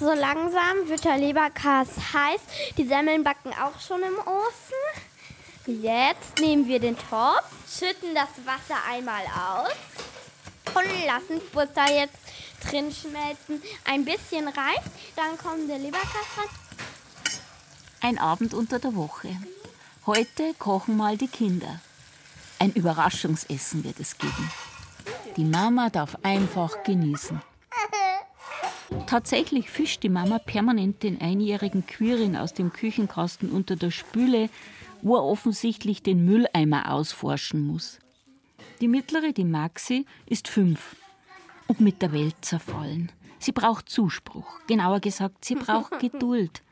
So 0.00 0.12
langsam 0.12 0.88
wird 0.88 1.04
der 1.04 1.18
Leberkas 1.18 1.88
heiß. 2.12 2.40
Die 2.76 2.86
Semmeln 2.86 3.24
backen 3.24 3.52
auch 3.52 3.80
schon 3.80 4.00
im 4.02 4.16
Ofen. 4.18 5.82
Jetzt 5.82 6.38
nehmen 6.38 6.68
wir 6.68 6.78
den 6.78 6.96
Topf, 6.96 7.44
schütten 7.68 8.14
das 8.14 8.28
Wasser 8.46 8.80
einmal 8.88 9.24
aus 9.24 9.74
und 10.74 11.06
lassen 11.06 11.40
Butter 11.52 11.92
jetzt 11.92 12.16
drin 12.62 12.92
schmelzen. 12.92 13.60
Ein 13.84 14.04
bisschen 14.04 14.46
reicht, 14.46 14.84
dann 15.16 15.36
kommt 15.36 15.68
der 15.68 15.78
Leberkas 15.78 16.26
rein. 16.36 16.48
Ein 18.00 18.18
Abend 18.18 18.54
unter 18.54 18.78
der 18.78 18.94
Woche. 18.94 19.36
Heute 20.06 20.54
kochen 20.54 20.96
mal 20.96 21.16
die 21.16 21.28
Kinder. 21.28 21.80
Ein 22.60 22.72
Überraschungsessen 22.72 23.84
wird 23.84 23.98
es 24.00 24.16
geben. 24.16 24.50
Die 25.36 25.44
Mama 25.44 25.90
darf 25.90 26.16
einfach 26.22 26.82
genießen. 26.84 27.42
Tatsächlich 29.06 29.70
fischt 29.70 30.02
die 30.02 30.08
Mama 30.08 30.38
permanent 30.38 31.02
den 31.02 31.20
einjährigen 31.20 31.86
Quirin 31.86 32.36
aus 32.36 32.54
dem 32.54 32.72
Küchenkasten 32.72 33.50
unter 33.50 33.76
der 33.76 33.90
Spüle, 33.90 34.48
wo 35.02 35.16
er 35.16 35.24
offensichtlich 35.24 36.02
den 36.02 36.24
Mülleimer 36.24 36.92
ausforschen 36.92 37.66
muss. 37.66 37.98
Die 38.80 38.88
mittlere, 38.88 39.32
die 39.32 39.44
Maxi, 39.44 40.06
ist 40.26 40.48
fünf 40.48 40.96
und 41.66 41.80
mit 41.80 42.00
der 42.02 42.12
Welt 42.12 42.36
zerfallen. 42.40 43.12
Sie 43.38 43.52
braucht 43.52 43.88
Zuspruch, 43.88 44.46
genauer 44.66 45.00
gesagt, 45.00 45.44
sie 45.44 45.54
braucht 45.54 45.98
Geduld. 46.00 46.62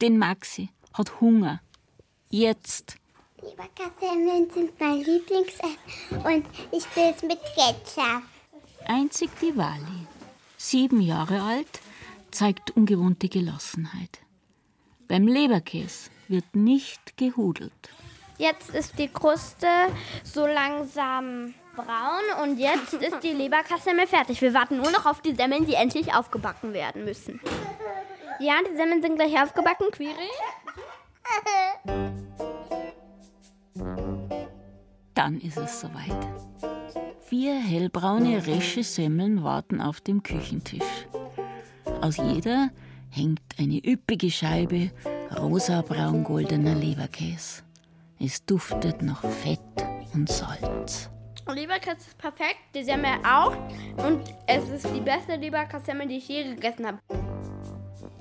Denn 0.00 0.18
Maxi 0.18 0.70
hat 0.92 1.20
Hunger. 1.20 1.60
Jetzt. 2.30 2.96
Leberkassemmeln 3.42 4.50
sind 4.50 4.80
mein 4.80 4.98
Lieblingsessen 4.98 5.76
und 6.24 6.46
ich 6.72 6.84
will 6.96 7.14
es 7.14 7.22
mit 7.22 7.38
Ketchup. 7.54 8.22
Einzig 8.86 9.30
die 9.40 9.56
Wally, 9.56 10.06
sieben 10.70 11.00
Jahre 11.00 11.42
alt, 11.42 11.80
zeigt 12.30 12.76
ungewohnte 12.76 13.28
Gelassenheit. 13.28 14.18
Beim 15.08 15.26
Leberkäse 15.28 16.10
wird 16.28 16.54
nicht 16.54 17.16
gehudelt. 17.16 17.72
Jetzt 18.38 18.74
ist 18.74 18.98
die 18.98 19.08
Kruste 19.08 19.68
so 20.24 20.46
langsam 20.46 21.54
braun 21.74 22.42
und 22.42 22.58
jetzt 22.58 22.94
ist 22.94 23.20
die 23.22 23.32
Leberkassemmel 23.32 24.06
fertig. 24.06 24.42
Wir 24.42 24.52
warten 24.52 24.78
nur 24.78 24.90
noch 24.90 25.06
auf 25.06 25.22
die 25.22 25.34
Semmeln, 25.34 25.66
die 25.66 25.74
endlich 25.74 26.12
aufgebacken 26.12 26.72
werden 26.72 27.04
müssen. 27.04 27.40
Ja, 28.40 28.54
die 28.68 28.76
Semmeln 28.76 29.00
sind 29.00 29.16
gleich 29.16 29.40
aufgebacken, 29.40 29.86
Quiri. 29.92 30.30
Dann 35.14 35.40
ist 35.40 35.56
es 35.56 35.80
soweit. 35.80 36.75
Vier 37.28 37.58
hellbraune 37.58 38.46
resche 38.46 38.84
Semmeln 38.84 39.42
warten 39.42 39.80
auf 39.80 40.00
dem 40.00 40.22
Küchentisch. 40.22 41.08
Aus 42.00 42.18
jeder 42.18 42.70
hängt 43.10 43.40
eine 43.58 43.84
üppige 43.84 44.30
Scheibe 44.30 44.92
rosa-braun-goldener 45.36 46.76
Leberkäse. 46.76 47.64
Es 48.20 48.44
duftet 48.44 49.02
nach 49.02 49.22
Fett 49.22 49.58
und 50.14 50.28
Salz. 50.28 51.10
Leberkäse 51.52 51.96
ist 51.96 52.18
perfekt, 52.18 52.60
die 52.76 52.84
Semmel 52.84 53.18
auch. 53.24 53.56
Und 54.06 54.20
es 54.46 54.68
ist 54.68 54.86
die 54.94 55.00
beste 55.00 55.34
Leberkässemmel, 55.34 56.06
die 56.06 56.18
ich 56.18 56.28
je 56.28 56.54
gegessen 56.54 56.86
habe. 56.86 56.98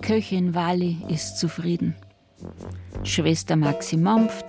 Köchin 0.02 0.56
Wally 0.56 0.98
ist 1.10 1.38
zufrieden. 1.38 1.96
Schwester 3.04 3.56
Maxi 3.56 3.98
mampft. 3.98 4.46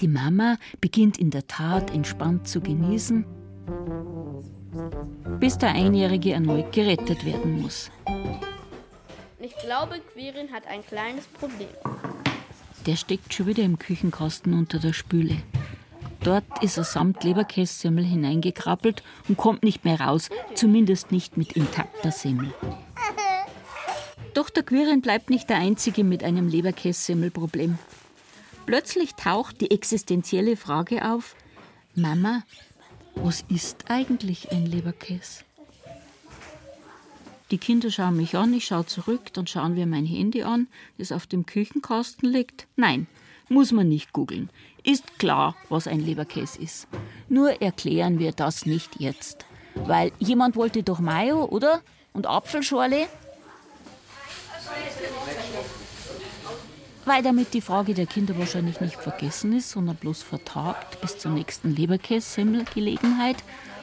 Die 0.00 0.08
Mama 0.08 0.58
beginnt 0.82 1.16
in 1.16 1.30
der 1.30 1.46
Tat 1.46 1.90
entspannt 1.90 2.46
zu 2.46 2.60
genießen, 2.60 3.24
bis 5.40 5.56
der 5.56 5.70
Einjährige 5.70 6.32
erneut 6.32 6.70
gerettet 6.72 7.24
werden 7.24 7.62
muss. 7.62 7.90
Ich 9.40 9.56
glaube, 9.56 10.00
Quirin 10.12 10.52
hat 10.52 10.66
ein 10.66 10.84
kleines 10.84 11.26
Problem. 11.26 11.68
Der 12.84 12.96
steckt 12.96 13.32
schon 13.32 13.46
wieder 13.46 13.62
im 13.62 13.78
Küchenkasten 13.78 14.52
unter 14.52 14.78
der 14.78 14.92
Spüle. 14.92 15.38
Dort 16.20 16.44
ist 16.62 16.76
er 16.76 16.84
samt 16.84 17.24
Leberkässemmel 17.24 18.04
hineingekrabbelt 18.04 19.02
und 19.28 19.38
kommt 19.38 19.62
nicht 19.62 19.86
mehr 19.86 20.00
raus, 20.00 20.28
zumindest 20.54 21.10
nicht 21.10 21.38
mit 21.38 21.52
intakter 21.52 22.10
Semmel. 22.10 22.52
Doch 24.34 24.50
der 24.50 24.62
Quirin 24.62 25.00
bleibt 25.00 25.30
nicht 25.30 25.48
der 25.48 25.56
Einzige 25.56 26.04
mit 26.04 26.22
einem 26.22 26.48
Leberkässemmelproblem. 26.48 27.78
Plötzlich 28.66 29.14
taucht 29.14 29.60
die 29.60 29.70
existenzielle 29.70 30.56
Frage 30.56 31.10
auf: 31.10 31.36
Mama, 31.94 32.42
was 33.14 33.44
ist 33.48 33.84
eigentlich 33.88 34.50
ein 34.52 34.66
Leberkäse? 34.66 35.44
Die 37.52 37.58
Kinder 37.58 37.92
schauen 37.92 38.16
mich 38.16 38.36
an, 38.36 38.52
ich 38.52 38.66
schaue 38.66 38.86
zurück, 38.86 39.32
dann 39.32 39.46
schauen 39.46 39.76
wir 39.76 39.86
mein 39.86 40.04
Handy 40.04 40.42
an, 40.42 40.66
das 40.98 41.12
auf 41.12 41.28
dem 41.28 41.46
Küchenkasten 41.46 42.28
liegt. 42.28 42.66
Nein, 42.74 43.06
muss 43.48 43.70
man 43.70 43.88
nicht 43.88 44.12
googeln. 44.12 44.50
Ist 44.82 45.18
klar, 45.20 45.54
was 45.68 45.86
ein 45.86 46.00
Leberkäse 46.00 46.60
ist. 46.60 46.88
Nur 47.28 47.62
erklären 47.62 48.18
wir 48.18 48.32
das 48.32 48.66
nicht 48.66 48.98
jetzt. 48.98 49.46
Weil 49.76 50.10
jemand 50.18 50.56
wollte 50.56 50.82
doch 50.82 50.98
Mayo, 50.98 51.44
oder? 51.44 51.82
Und 52.12 52.26
Apfelschorle? 52.26 53.06
Weil 57.06 57.22
damit 57.22 57.54
die 57.54 57.60
Frage 57.60 57.94
der 57.94 58.06
Kinder 58.06 58.36
wahrscheinlich 58.36 58.80
nicht 58.80 58.96
vergessen 58.96 59.52
ist, 59.56 59.70
sondern 59.70 59.94
bloß 59.94 60.24
vertagt 60.24 61.00
bis 61.00 61.16
zur 61.16 61.30
nächsten 61.30 61.74
Leberkässemmelgelegenheit, 61.74 63.36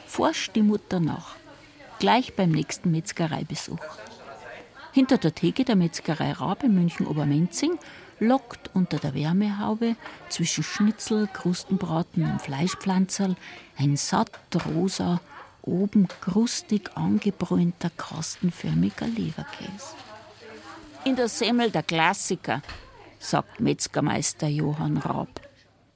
forscht 0.06 0.54
die 0.54 0.62
Mutter 0.62 1.00
nach. 1.00 1.34
Gleich 1.98 2.36
beim 2.36 2.50
nächsten 2.50 2.90
Metzgereibesuch. 2.90 3.80
Hinter 4.92 5.16
der 5.16 5.34
Theke 5.34 5.64
der 5.64 5.74
Metzgerei 5.74 6.32
Raab 6.32 6.64
in 6.64 6.74
München-Obermenzing 6.74 7.78
lockt 8.20 8.70
unter 8.74 8.98
der 8.98 9.14
Wärmehaube 9.14 9.96
zwischen 10.28 10.62
Schnitzel, 10.62 11.26
Krustenbraten 11.32 12.30
und 12.30 12.42
Fleischpflanzerl 12.42 13.36
ein 13.78 13.96
satt 13.96 14.30
rosa, 14.66 15.22
oben 15.62 16.08
krustig 16.20 16.94
angebräunter, 16.94 17.88
kastenförmiger 17.96 19.06
Leberkäse. 19.06 19.96
In 21.06 21.16
der 21.16 21.28
Semmel 21.28 21.70
der 21.70 21.82
Klassiker, 21.82 22.60
sagt 23.24 23.60
Metzgermeister 23.60 24.48
Johann 24.48 24.98
Raab. 24.98 25.40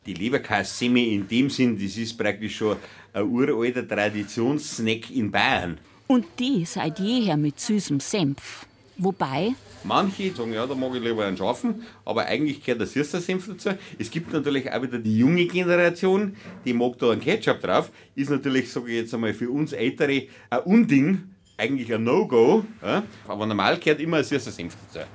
Die 0.06 0.14
Leberkassemmel 0.14 1.04
in 1.04 1.28
dem 1.28 1.50
Sinn, 1.50 1.78
das 1.78 1.96
ist 1.96 2.16
praktisch 2.16 2.56
schon 2.56 2.78
ein 3.12 3.24
uralter 3.24 3.86
Traditionssnack 3.86 5.10
in 5.10 5.30
Bayern. 5.30 5.78
Und 6.06 6.24
die 6.38 6.64
seit 6.64 6.98
jeher 6.98 7.36
mit 7.36 7.60
süßem 7.60 8.00
Senf. 8.00 8.66
Wobei. 8.96 9.54
Manche 9.84 10.34
sagen, 10.34 10.54
ja, 10.54 10.66
da 10.66 10.74
mag 10.74 10.94
ich 10.94 11.02
lieber 11.02 11.24
einen 11.26 11.36
scharfen, 11.36 11.82
aber 12.04 12.24
eigentlich 12.24 12.64
gehört 12.64 12.80
der 12.80 12.86
süßer 12.88 13.20
Senf 13.20 13.46
dazu. 13.46 13.70
Es 13.98 14.10
gibt 14.10 14.32
natürlich 14.32 14.72
auch 14.72 14.82
wieder 14.82 14.98
die 14.98 15.18
junge 15.18 15.46
Generation, 15.46 16.34
die 16.64 16.72
mag 16.72 16.98
da 16.98 17.10
einen 17.10 17.20
Ketchup 17.20 17.60
drauf. 17.60 17.92
Ist 18.14 18.30
natürlich, 18.30 18.72
sage 18.72 18.88
ich 18.88 18.96
jetzt 18.96 19.14
einmal, 19.14 19.34
für 19.34 19.50
uns 19.50 19.72
Ältere 19.72 20.26
ein 20.50 20.60
Unding, 20.60 21.34
eigentlich 21.58 21.92
ein 21.92 22.02
No-Go. 22.02 22.64
Ja? 22.82 23.02
Aber 23.28 23.46
normal 23.46 23.78
gehört 23.78 24.00
immer 24.00 24.16
ein 24.16 24.24
süßer 24.24 24.50
Senf 24.50 24.74
dazu. 24.92 25.06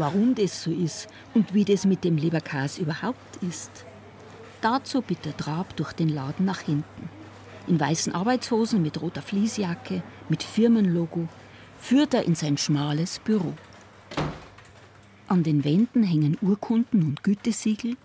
Warum 0.00 0.34
das 0.34 0.62
so 0.62 0.70
ist 0.70 1.08
und 1.34 1.52
wie 1.52 1.66
das 1.66 1.84
mit 1.84 2.04
dem 2.04 2.16
Leberkäse 2.16 2.80
überhaupt 2.80 3.36
ist. 3.46 3.84
Dazu 4.62 5.02
bitte 5.02 5.36
Trab 5.36 5.76
durch 5.76 5.92
den 5.92 6.08
Laden 6.08 6.46
nach 6.46 6.60
hinten. 6.60 7.10
In 7.66 7.78
weißen 7.78 8.14
Arbeitshosen 8.14 8.80
mit 8.80 8.98
roter 9.02 9.20
Fließjacke, 9.20 10.02
mit 10.30 10.42
Firmenlogo, 10.42 11.28
führt 11.78 12.14
er 12.14 12.24
in 12.24 12.34
sein 12.34 12.56
schmales 12.56 13.18
Büro. 13.18 13.52
An 15.28 15.42
den 15.42 15.64
Wänden 15.64 16.02
hängen 16.02 16.38
Urkunden 16.40 17.02
und 17.02 17.22
Gütesiegel, 17.22 17.98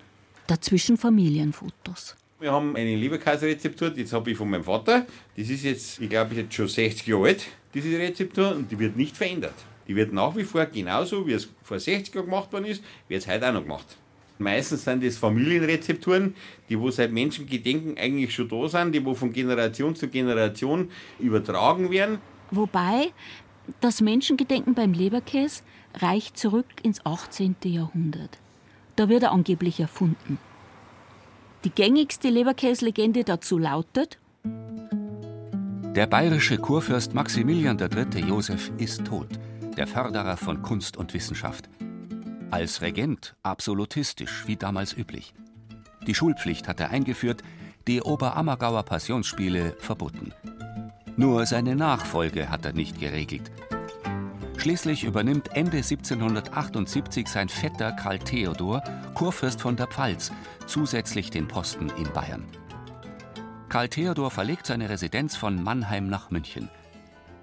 dazwischen 0.47 0.97
Familienfotos. 0.97 2.17
Wir 2.41 2.51
haben 2.51 2.75
eine 2.75 2.93
Leberkäse-Rezeptur, 2.97 3.91
das 3.91 4.11
habe 4.11 4.31
ich 4.31 4.37
von 4.37 4.49
meinem 4.49 4.65
Vater. 4.65 5.05
Das 5.37 5.49
ist 5.49 5.63
jetzt, 5.63 6.01
ich 6.01 6.09
glaube, 6.09 6.35
jetzt 6.35 6.53
schon 6.53 6.67
60 6.67 7.07
Jahre 7.07 7.27
alt, 7.27 7.45
diese 7.73 7.97
Rezeptur, 7.97 8.53
und 8.53 8.69
die 8.69 8.77
wird 8.77 8.97
nicht 8.97 9.15
verändert. 9.15 9.55
Die 9.87 9.95
wird 9.95 10.13
nach 10.13 10.35
wie 10.35 10.43
vor 10.43 10.65
genauso, 10.65 11.27
wie 11.27 11.33
es 11.33 11.49
vor 11.63 11.79
60 11.79 12.13
Jahren 12.13 12.25
gemacht 12.25 12.51
worden 12.51 12.65
ist, 12.65 12.83
wird 13.07 13.21
es 13.21 13.27
heute 13.27 13.47
auch 13.47 13.53
noch 13.53 13.61
gemacht. 13.63 13.97
Meistens 14.37 14.83
sind 14.83 15.03
das 15.03 15.17
Familienrezepturen, 15.17 16.35
die 16.67 16.79
wo 16.79 16.91
seit 16.91 17.11
Menschengedenken 17.11 17.97
eigentlich 17.97 18.33
schon 18.33 18.49
da 18.49 18.67
sind, 18.67 18.93
die 18.93 19.05
wo 19.05 19.13
von 19.13 19.31
Generation 19.31 19.95
zu 19.95 20.09
Generation 20.09 20.91
übertragen 21.19 21.89
werden. 21.89 22.19
Wobei 22.51 23.13
das 23.79 24.01
Menschengedenken 24.01 24.73
beim 24.73 24.93
Leberkäse 24.93 25.63
reicht 25.95 26.37
zurück 26.37 26.65
ins 26.83 27.05
18. 27.05 27.55
Jahrhundert. 27.63 28.37
Da 28.95 29.09
wird 29.09 29.23
er 29.23 29.31
angeblich 29.31 29.79
erfunden. 29.79 30.37
Die 31.63 31.69
gängigste 31.69 32.29
Leberkäse-Legende 32.29 33.23
dazu 33.23 33.57
lautet: 33.57 34.19
Der 34.43 36.07
bayerische 36.07 36.57
Kurfürst 36.57 37.13
Maximilian 37.13 37.79
III. 37.79 38.21
Joseph 38.27 38.71
ist 38.77 39.05
tot, 39.05 39.29
der 39.75 39.87
Förderer 39.87 40.37
von 40.37 40.61
Kunst 40.61 40.97
und 40.97 41.13
Wissenschaft. 41.13 41.69
Als 42.51 42.81
Regent 42.81 43.35
absolutistisch, 43.43 44.43
wie 44.47 44.55
damals 44.55 44.95
üblich. 44.95 45.33
Die 46.07 46.15
Schulpflicht 46.15 46.67
hat 46.67 46.79
er 46.79 46.91
eingeführt, 46.91 47.41
die 47.87 48.01
Oberammergauer 48.01 48.83
Passionsspiele 48.83 49.75
verboten. 49.79 50.33
Nur 51.17 51.45
seine 51.45 51.75
Nachfolge 51.75 52.49
hat 52.49 52.65
er 52.65 52.73
nicht 52.73 52.99
geregelt. 52.99 53.51
Schließlich 54.57 55.03
übernimmt 55.03 55.55
Ende 55.55 55.77
1778 55.77 57.27
sein 57.27 57.49
Vetter 57.49 57.91
Karl 57.91 58.19
Theodor, 58.19 58.83
Kurfürst 59.13 59.61
von 59.61 59.75
der 59.75 59.87
Pfalz, 59.87 60.31
zusätzlich 60.65 61.29
den 61.29 61.47
Posten 61.47 61.89
in 61.97 62.11
Bayern. 62.13 62.45
Karl 63.69 63.89
Theodor 63.89 64.31
verlegt 64.31 64.65
seine 64.65 64.89
Residenz 64.89 65.35
von 65.35 65.61
Mannheim 65.61 66.07
nach 66.07 66.31
München. 66.31 66.69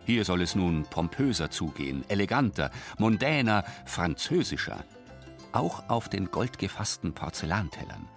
Hier 0.04 0.24
soll 0.24 0.42
es 0.42 0.54
nun 0.54 0.84
pompöser 0.84 1.50
zugehen, 1.50 2.04
eleganter, 2.08 2.70
mondäner, 2.98 3.64
französischer. 3.86 4.84
Auch 5.52 5.88
auf 5.88 6.08
den 6.08 6.30
goldgefassten 6.30 7.12
Porzellantellern. 7.12 8.08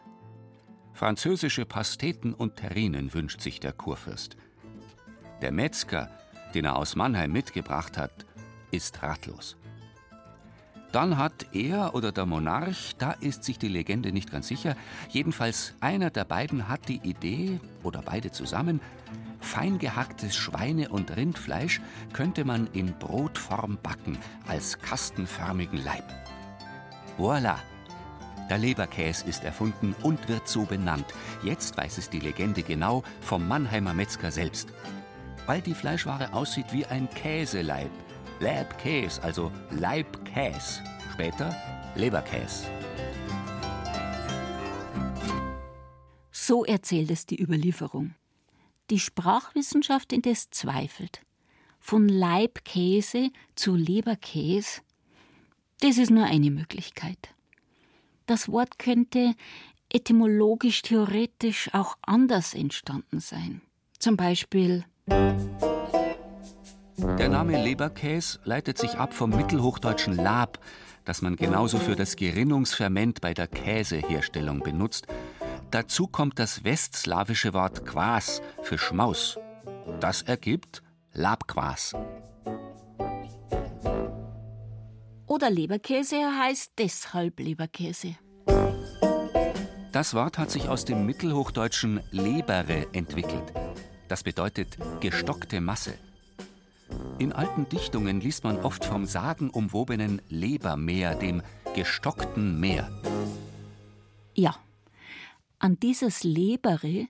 Französische 0.93 1.65
Pasteten 1.65 2.33
und 2.33 2.55
Terrinen 2.55 3.13
wünscht 3.13 3.41
sich 3.41 3.59
der 3.59 3.73
Kurfürst. 3.73 4.37
Der 5.41 5.51
Metzger, 5.51 6.09
den 6.53 6.65
er 6.65 6.77
aus 6.77 6.95
Mannheim 6.95 7.33
mitgebracht 7.33 7.97
hat, 7.97 8.25
ist 8.71 9.03
ratlos. 9.03 9.57
Dann 10.93 11.17
hat 11.17 11.47
er 11.51 11.93
oder 11.93 12.13
der 12.13 12.25
Monarch, 12.25 12.95
da 12.97 13.11
ist 13.11 13.43
sich 13.43 13.59
die 13.59 13.67
Legende 13.67 14.13
nicht 14.13 14.31
ganz 14.31 14.47
sicher, 14.47 14.77
jedenfalls 15.09 15.73
einer 15.81 16.09
der 16.09 16.23
beiden 16.23 16.69
hat 16.69 16.87
die 16.87 17.01
Idee, 17.03 17.59
oder 17.83 18.01
beide 18.01 18.31
zusammen, 18.31 18.79
fein 19.45 19.79
gehacktes 19.79 20.35
Schweine- 20.35 20.89
und 20.89 21.15
Rindfleisch 21.15 21.79
könnte 22.11 22.43
man 22.43 22.67
in 22.73 22.97
Brotform 22.97 23.77
backen, 23.81 24.17
als 24.47 24.79
kastenförmigen 24.79 25.83
Leib. 25.83 26.03
Voila! 27.17 27.59
Der 28.49 28.57
Leberkäse 28.57 29.25
ist 29.25 29.43
erfunden 29.43 29.95
und 30.03 30.27
wird 30.27 30.47
so 30.47 30.65
benannt. 30.65 31.05
Jetzt 31.43 31.77
weiß 31.77 31.97
es 31.97 32.09
die 32.09 32.19
Legende 32.19 32.61
genau 32.61 33.03
vom 33.21 33.47
Mannheimer 33.47 33.93
Metzger 33.93 34.31
selbst. 34.31 34.69
Weil 35.47 35.61
die 35.61 35.73
Fleischware 35.73 36.33
aussieht 36.33 36.71
wie 36.71 36.85
ein 36.85 37.09
Käseleib. 37.09 37.89
Leibkäse, 38.39 39.23
also 39.23 39.51
Leibkäse. 39.71 40.83
Später 41.13 41.55
Leberkäse. 41.95 42.65
So 46.31 46.65
erzählt 46.65 47.09
es 47.09 47.25
die 47.25 47.41
Überlieferung. 47.41 48.13
Die 48.89 48.99
Sprachwissenschaft 48.99 50.13
indes 50.13 50.49
zweifelt. 50.51 51.21
Von 51.79 52.07
Leibkäse 52.07 53.29
zu 53.55 53.75
Leberkäse, 53.75 54.81
das 55.81 55.97
ist 55.97 56.11
nur 56.11 56.25
eine 56.25 56.51
Möglichkeit. 56.51 57.17
Das 58.25 58.49
Wort 58.49 58.79
könnte 58.79 59.35
etymologisch 59.91 60.81
theoretisch 60.81 61.69
auch 61.73 61.97
anders 62.01 62.53
entstanden 62.53 63.19
sein. 63.19 63.61
Zum 63.99 64.17
Beispiel 64.17 64.83
Der 67.17 67.29
Name 67.29 67.63
Leberkäse 67.63 68.39
leitet 68.43 68.77
sich 68.77 68.95
ab 68.95 69.13
vom 69.13 69.29
mittelhochdeutschen 69.31 70.15
Lab, 70.15 70.59
das 71.05 71.21
man 71.21 71.35
genauso 71.35 71.77
für 71.77 71.95
das 71.95 72.15
Gerinnungsferment 72.15 73.21
bei 73.21 73.33
der 73.33 73.47
Käseherstellung 73.47 74.59
benutzt. 74.61 75.07
Dazu 75.71 76.07
kommt 76.07 76.39
das 76.39 76.63
westslawische 76.63 77.53
Wort 77.53 77.85
Quas 77.85 78.41
für 78.61 78.77
Schmaus. 78.77 79.37
Das 79.99 80.21
ergibt 80.21 80.81
Labquas. 81.13 81.93
oder 85.35 85.49
Leberkäse 85.49 86.15
heißt 86.15 86.73
deshalb 86.77 87.39
Leberkäse. 87.41 88.15
Das 89.91 90.13
Wort 90.13 90.37
hat 90.37 90.49
sich 90.49 90.69
aus 90.69 90.85
dem 90.85 91.05
mittelhochdeutschen 91.05 92.01
lebere 92.11 92.87
entwickelt. 92.93 93.53
Das 94.07 94.23
bedeutet 94.23 94.77
gestockte 95.01 95.59
Masse. 95.59 95.93
In 97.19 97.33
alten 97.33 97.67
Dichtungen 97.67 98.21
liest 98.21 98.45
man 98.45 98.59
oft 98.59 98.85
vom 98.85 99.05
sagenumwobenen 99.05 100.21
Lebermeer, 100.29 101.15
dem 101.15 101.41
gestockten 101.75 102.59
Meer. 102.59 102.89
Ja, 104.35 104.55
an 105.65 105.79
dieses 105.79 106.23
Lebere 106.23 107.07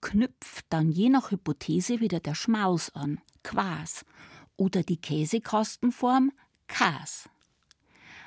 knüpft 0.00 0.64
dann 0.70 0.90
je 0.90 1.10
nach 1.10 1.30
Hypothese 1.30 2.00
wieder 2.00 2.20
der 2.20 2.34
Schmaus 2.34 2.88
an, 2.94 3.20
Quas, 3.44 4.06
oder 4.56 4.82
die 4.82 4.96
Käsekastenform 4.96 6.32
Kas. 6.68 7.28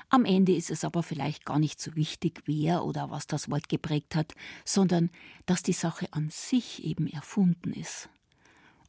Am 0.10 0.24
Ende 0.24 0.56
ist 0.56 0.70
es 0.70 0.84
aber 0.84 1.02
vielleicht 1.02 1.46
gar 1.46 1.58
nicht 1.58 1.82
so 1.82 1.96
wichtig, 1.96 2.44
wer 2.46 2.86
oder 2.86 3.10
was 3.10 3.26
das 3.26 3.50
Wort 3.50 3.70
geprägt 3.70 4.14
hat, 4.14 4.36
sondern 4.66 5.10
dass 5.48 5.64
die 5.64 5.74
Sache 5.74 6.08
an 6.12 6.30
sich 6.30 6.84
eben 6.84 7.08
erfunden 7.08 7.74
ist. 7.74 8.08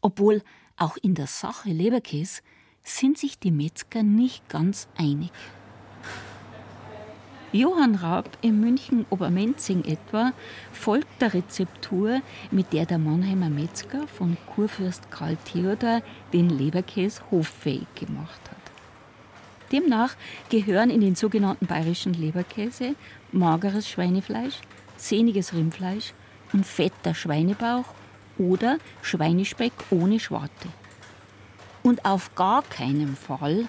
Obwohl 0.03 0.43
auch 0.77 0.99
in 0.99 1.15
der 1.15 1.27
Sache 1.27 1.71
Leberkäse 1.71 2.43
sind 2.83 3.17
sich 3.17 3.39
die 3.39 3.51
Metzger 3.51 4.03
nicht 4.03 4.47
ganz 4.51 4.89
einig. 4.95 5.33
Johann 7.53 7.97
Raab 7.97 8.39
in 8.41 8.61
München 8.61 9.05
Obermenzing 9.11 9.85
etwa 9.85 10.33
folgt 10.73 11.21
der 11.21 11.35
Rezeptur, 11.35 12.23
mit 12.51 12.73
der 12.73 12.87
der 12.87 12.97
Mannheimer 12.97 13.51
Metzger 13.51 14.09
von 14.09 14.39
Kurfürst 14.47 15.11
Karl 15.11 15.37
Theodor 15.45 16.01
den 16.33 16.49
Leberkäse 16.49 17.21
hoffähig 17.31 17.87
gemacht 17.95 18.41
hat. 18.51 18.57
Demnach 19.71 20.17
gehören 20.49 20.89
in 20.89 21.03
den 21.03 21.15
sogenannten 21.15 21.67
bayerischen 21.67 22.15
Leberkäse 22.15 22.95
mageres 23.33 23.87
Schweinefleisch, 23.87 24.59
sehniges 24.97 25.53
Rindfleisch 25.53 26.15
und 26.55 26.65
fetter 26.65 27.15
Schweinebauch 27.15 27.85
oder 28.39 28.79
Schweinespeck 29.03 29.73
ohne 29.91 30.21
Schwarte. 30.21 30.69
Und 31.83 32.07
auf 32.07 32.35
gar 32.35 32.63
keinen 32.63 33.15
Fall 33.15 33.67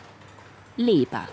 Leber. 0.78 1.28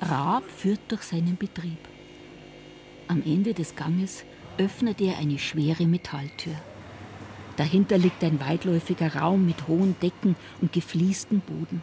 Raab 0.00 0.44
führt 0.50 0.80
durch 0.88 1.02
seinen 1.02 1.36
Betrieb. 1.36 1.78
Am 3.08 3.22
Ende 3.24 3.54
des 3.54 3.74
Ganges 3.74 4.24
öffnet 4.58 5.00
er 5.00 5.18
eine 5.18 5.38
schwere 5.38 5.86
Metalltür. 5.86 6.54
Dahinter 7.56 7.98
liegt 7.98 8.22
ein 8.24 8.40
weitläufiger 8.40 9.16
Raum 9.16 9.46
mit 9.46 9.68
hohen 9.68 9.96
Decken 10.00 10.36
und 10.60 10.72
gefliestem 10.72 11.40
Boden. 11.40 11.82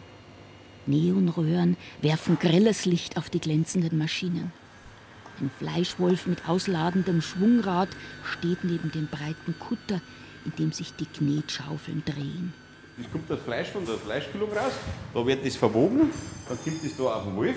Neonröhren 0.86 1.76
werfen 2.00 2.38
grelles 2.38 2.86
Licht 2.86 3.16
auf 3.16 3.30
die 3.30 3.40
glänzenden 3.40 3.98
Maschinen. 3.98 4.52
Ein 5.40 5.50
Fleischwolf 5.58 6.26
mit 6.26 6.48
ausladendem 6.48 7.22
Schwungrad 7.22 7.88
steht 8.24 8.64
neben 8.64 8.90
dem 8.92 9.06
breiten 9.06 9.54
Kutter, 9.58 10.00
in 10.44 10.52
dem 10.58 10.72
sich 10.72 10.94
die 10.94 11.06
Knetschaufeln 11.06 12.02
drehen. 12.04 12.52
Es 12.98 13.10
kommt 13.10 13.30
das 13.30 13.40
Fleisch 13.40 13.68
von 13.68 13.84
der 13.84 13.96
Fleischkühlung 13.96 14.50
raus, 14.50 14.72
da 15.14 15.26
wird 15.26 15.44
das 15.44 15.56
verwogen, 15.56 16.10
dann 16.48 16.58
kommt 16.58 16.84
das 16.84 16.96
da 16.96 17.02
auf 17.04 17.24
den 17.24 17.36
Wolf, 17.36 17.56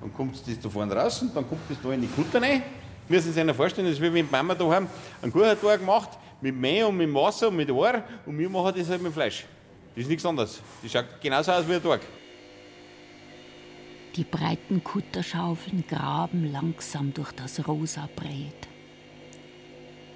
dann 0.00 0.12
kommt 0.12 0.48
das 0.48 0.60
da 0.60 0.68
vorne 0.68 0.94
raus 0.94 1.22
und 1.22 1.34
dann 1.36 1.48
kommt 1.48 1.62
das 1.68 1.78
da 1.82 1.92
in 1.92 2.00
die 2.00 2.08
Kutter 2.08 2.40
rein. 2.40 2.62
Müssen 3.08 3.32
Sie 3.32 3.42
sich 3.42 3.56
vorstellen, 3.56 3.86
das 3.86 3.96
ist 3.96 4.02
wie 4.02 4.12
wenn 4.12 4.26
die 4.26 4.32
Mama 4.32 4.54
da 4.54 4.64
haben 4.64 4.88
einen 5.20 5.32
Kuchentor 5.32 5.76
gemacht, 5.78 6.10
mit 6.40 6.54
Mehl 6.54 6.84
und 6.84 6.96
mit 6.96 7.12
Wasser 7.12 7.48
und 7.48 7.56
mit 7.56 7.70
Ohr 7.70 8.02
und 8.24 8.38
wir 8.38 8.48
machen 8.48 8.72
das 8.76 8.88
halt 8.88 9.02
mit 9.02 9.12
Fleisch. 9.12 9.44
Das 9.94 10.02
ist 10.02 10.08
nichts 10.08 10.24
anderes. 10.24 10.60
Das 10.82 10.92
schaut 10.92 11.06
genauso 11.20 11.52
aus 11.52 11.68
wie 11.68 11.74
ein 11.74 11.82
Tag. 11.82 12.00
Die 14.16 14.24
breiten 14.24 14.82
Kutterschaufeln 14.82 15.84
graben 15.88 16.50
langsam 16.50 17.12
durch 17.14 17.32
das 17.32 17.66
rosa 17.66 18.08
Brät. 18.16 18.68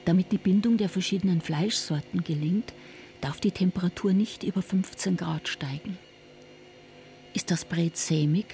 Damit 0.05 0.33
die 0.33 0.39
Bindung 0.39 0.77
der 0.77 0.89
verschiedenen 0.89 1.41
Fleischsorten 1.41 2.23
gelingt, 2.25 2.73
darf 3.25 3.41
die 3.41 3.53
Temperatur 3.53 4.13
nicht 4.13 4.43
über 4.43 4.61
15 4.61 5.17
Grad 5.17 5.49
steigen. 5.49 5.97
Ist 7.33 7.51
das 7.51 7.65
Brät 7.65 7.97
sämig, 7.97 8.45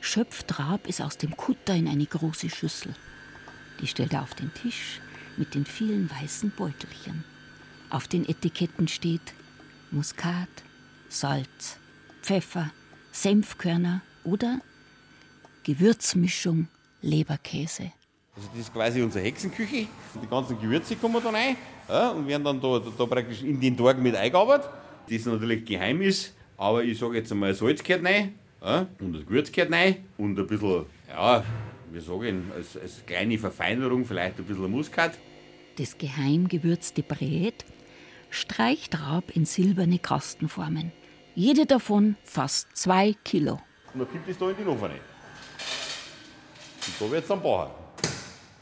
schöpft 0.00 0.58
Raab 0.58 0.88
es 0.88 1.02
aus 1.02 1.18
dem 1.18 1.36
Kutter 1.36 1.74
in 1.74 1.86
eine 1.86 2.06
große 2.06 2.48
Schüssel. 2.48 2.94
Die 3.82 3.86
stellt 3.86 4.14
er 4.14 4.22
auf 4.22 4.32
den 4.32 4.52
Tisch 4.54 5.02
mit 5.36 5.54
den 5.54 5.66
vielen 5.66 6.10
weißen 6.10 6.52
Beutelchen. 6.56 7.22
Auf 7.90 8.08
den 8.08 8.26
Etiketten 8.26 8.88
steht 8.88 9.34
Muskat, 9.90 10.48
Salz, 11.10 11.76
Pfeffer, 12.22 12.72
Senfkörner 13.12 14.00
oder 14.24 14.62
Gewürzmischung 15.64 16.68
Leberkäse. 17.02 17.92
Also 18.36 18.48
das 18.50 18.60
ist 18.60 18.72
quasi 18.72 19.00
unsere 19.02 19.24
Hexenküche. 19.24 19.86
Die 20.22 20.26
ganzen 20.28 20.60
Gewürze 20.60 20.96
kommen 20.96 21.22
da 21.22 21.30
rein 21.30 21.56
ja, 21.88 22.10
und 22.10 22.26
werden 22.26 22.44
dann 22.44 22.60
da, 22.60 22.80
da, 22.98 23.06
praktisch 23.06 23.42
in 23.42 23.60
den 23.60 23.76
Tagen 23.76 24.02
mit 24.02 24.16
eingearbeitet. 24.16 24.68
Das 25.08 25.24
natürlich 25.26 25.64
geheim 25.64 26.00
ist, 26.02 26.34
aber 26.56 26.82
ich 26.82 26.98
sage 26.98 27.18
jetzt 27.18 27.30
einmal, 27.30 27.54
Salz 27.54 27.82
gehört 27.82 28.04
rein 28.04 28.34
ja, 28.62 28.86
und 28.98 29.12
das 29.12 29.26
Gewürz 29.26 29.52
gehört 29.52 29.72
rein 29.72 30.04
und 30.18 30.38
ein 30.38 30.46
bisschen, 30.46 30.86
ja, 31.08 31.44
wie 31.92 32.00
sage 32.00 32.28
ich, 32.28 32.34
als, 32.56 32.76
als 32.76 33.06
kleine 33.06 33.38
Verfeinerung 33.38 34.04
vielleicht 34.04 34.38
ein 34.38 34.44
bisschen 34.44 34.70
Muskat. 34.70 35.18
Das 35.76 35.98
geheim 35.98 36.48
gewürzte 36.48 37.02
Brät 37.02 37.64
streicht 38.30 38.98
Raab 38.98 39.30
in 39.36 39.44
silberne 39.44 39.98
Kastenformen. 39.98 40.92
Jede 41.36 41.66
davon 41.66 42.16
fast 42.24 42.76
zwei 42.76 43.14
Kilo. 43.24 43.60
Und 43.92 44.00
dann 44.00 44.08
kommt 44.08 44.28
das 44.28 44.38
da 44.38 44.50
in 44.50 44.56
den 44.56 44.68
Ofen 44.68 44.84
rein. 44.84 45.00
Und 46.86 46.94
da 47.00 47.10
wird 47.10 47.22
es 47.22 47.28
dann 47.28 47.42
bauen. 47.42 47.83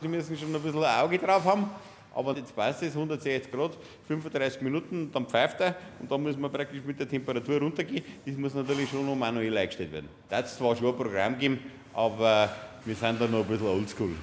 Sie 0.02 0.08
müssen 0.08 0.36
schon 0.36 0.54
ein 0.54 0.60
bisschen 0.60 0.82
ein 0.82 1.00
Auge 1.00 1.16
drauf 1.16 1.44
haben, 1.44 1.70
Aber 2.14 2.36
jetzt 2.36 2.54
passt 2.54 2.82
es 2.82 2.94
160 2.94 3.50
Grad, 3.50 3.76
35 4.06 4.60
Minuten, 4.60 5.10
dann 5.12 5.26
pfeift 5.26 5.60
er 5.60 5.76
und 6.00 6.10
dann 6.10 6.22
muss 6.22 6.36
man 6.36 6.52
praktisch 6.52 6.82
mit 6.84 6.98
der 6.98 7.08
Temperatur 7.08 7.60
runtergehen. 7.60 8.04
Das 8.26 8.36
muss 8.36 8.54
natürlich 8.54 8.90
schon 8.90 9.06
noch 9.06 9.14
manuell 9.14 9.56
eingestellt 9.56 9.92
werden. 9.92 10.08
Da 10.28 10.38
hat 10.38 10.46
es 10.46 10.56
zwar 10.56 10.76
schon 10.76 10.88
ein 10.88 10.96
Programm 10.96 11.38
geben, 11.38 11.60
aber 11.94 12.54
wir 12.84 12.94
sind 12.94 13.20
da 13.20 13.26
noch 13.26 13.40
ein 13.40 13.46
bisschen 13.46 13.66
oldschool. 13.66 14.14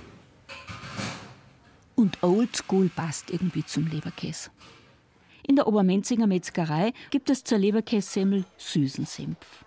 Und 1.95 2.21
oldschool 2.21 2.89
passt 2.89 3.31
irgendwie 3.31 3.65
zum 3.65 3.87
Leberkäse. 3.87 4.51
In 5.47 5.55
der 5.55 5.65
Obermenzinger 5.65 6.27
Metzgerei 6.27 6.93
gibt 7.09 7.29
es 7.29 7.43
zur 7.43 7.57
Leberkässemmel 7.57 8.45
süßen 8.57 9.05
Senf. 9.05 9.65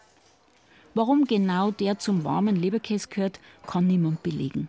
Warum 0.95 1.25
genau 1.25 1.73
der 1.73 1.99
zum 1.99 2.23
warmen 2.23 2.55
Leberkäse 2.55 3.09
gehört, 3.09 3.41
kann 3.67 3.87
niemand 3.87 4.23
belegen. 4.23 4.69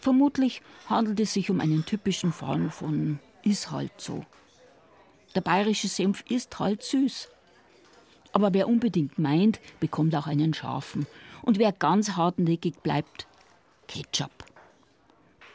Vermutlich 0.00 0.62
handelt 0.86 1.20
es 1.20 1.34
sich 1.34 1.50
um 1.50 1.60
einen 1.60 1.84
typischen 1.84 2.32
Fall 2.32 2.70
von 2.70 3.18
ist 3.42 3.70
halt 3.70 3.92
so. 3.98 4.24
Der 5.34 5.42
bayerische 5.42 5.88
Senf 5.88 6.24
ist 6.28 6.58
halt 6.58 6.82
süß. 6.82 7.28
Aber 8.32 8.54
wer 8.54 8.68
unbedingt 8.68 9.18
meint, 9.18 9.60
bekommt 9.78 10.14
auch 10.14 10.26
einen 10.26 10.54
scharfen. 10.54 11.06
Und 11.42 11.58
wer 11.58 11.72
ganz 11.72 12.12
hartnäckig 12.12 12.76
bleibt, 12.82 13.26
Ketchup. 13.88 14.30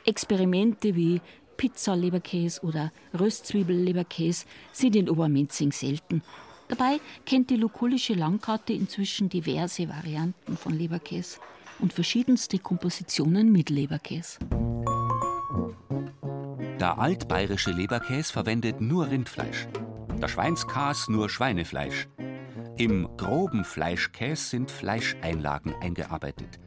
Experimente 0.05 0.95
wie 0.95 1.21
Pizza-Leberkäse 1.57 2.61
oder 2.61 2.91
Röstzwiebel-Leberkäse 3.17 4.45
sind 4.71 4.95
in 4.95 5.09
Obermenzing 5.09 5.71
selten. 5.71 6.21
Dabei 6.67 6.99
kennt 7.25 7.49
die 7.49 7.55
lukulische 7.55 8.13
Landkarte 8.13 8.73
inzwischen 8.73 9.29
diverse 9.29 9.87
Varianten 9.89 10.57
von 10.57 10.73
Leberkäse 10.73 11.39
und 11.79 11.93
verschiedenste 11.93 12.59
Kompositionen 12.59 13.51
mit 13.51 13.69
Leberkäse. 13.69 14.39
Der 16.79 16.99
altbayerische 16.99 17.71
Leberkäse 17.71 18.33
verwendet 18.33 18.81
nur 18.81 19.09
Rindfleisch. 19.09 19.67
Der 20.21 20.27
Schweinskas 20.27 21.07
nur 21.07 21.29
Schweinefleisch. 21.29 22.07
Im 22.77 23.07
groben 23.17 23.63
Fleischkäse 23.63 24.49
sind 24.49 24.71
Fleischeinlagen 24.71 25.73
eingearbeitet. 25.81 26.59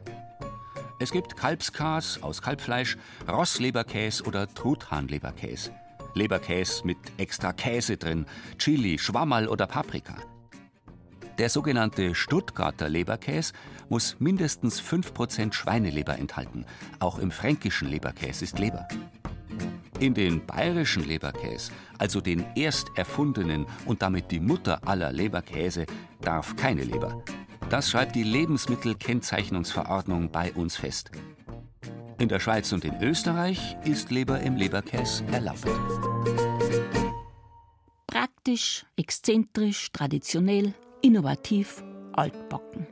Es 0.99 1.11
gibt 1.11 1.37
Kalbskas 1.37 2.21
aus 2.21 2.41
Kalbfleisch, 2.41 2.97
Rossleberkäse 3.27 4.23
oder 4.23 4.47
Truthahnleberkäse. 4.53 5.71
Leberkäse 6.15 6.85
mit 6.85 6.97
extra 7.17 7.53
Käse 7.53 7.97
drin, 7.97 8.25
Chili, 8.57 8.97
Schwammerl 8.97 9.47
oder 9.47 9.67
Paprika. 9.67 10.15
Der 11.39 11.49
sogenannte 11.49 12.13
Stuttgarter 12.15 12.89
Leberkäse 12.89 13.53
muss 13.87 14.17
mindestens 14.19 14.81
5% 14.81 15.53
Schweineleber 15.53 16.19
enthalten. 16.19 16.65
Auch 16.99 17.17
im 17.17 17.31
fränkischen 17.31 17.87
Leberkäse 17.87 18.43
ist 18.43 18.59
Leber. 18.59 18.85
In 20.01 20.13
den 20.13 20.45
bayerischen 20.45 21.05
Leberkäse, 21.05 21.71
also 21.97 22.19
den 22.19 22.45
erst 22.55 22.89
erfundenen 22.95 23.65
und 23.85 24.01
damit 24.01 24.31
die 24.31 24.41
Mutter 24.41 24.85
aller 24.85 25.13
Leberkäse, 25.13 25.85
darf 26.19 26.57
keine 26.57 26.83
Leber. 26.83 27.23
Das 27.69 27.89
schreibt 27.89 28.17
die 28.17 28.23
Lebensmittelkennzeichnungsverordnung 28.23 30.31
bei 30.31 30.51
uns 30.51 30.75
fest. 30.75 31.11
In 32.17 32.27
der 32.27 32.41
Schweiz 32.41 32.73
und 32.73 32.83
in 32.83 33.01
Österreich 33.01 33.77
ist 33.85 34.11
Leber 34.11 34.41
im 34.41 34.57
Leberkäse 34.57 35.23
erlaubt. 35.31 35.65
Praktisch, 38.07 38.85
exzentrisch, 38.97 39.93
traditionell, 39.93 40.73
innovativ, 41.01 41.83
altbacken. 42.13 42.87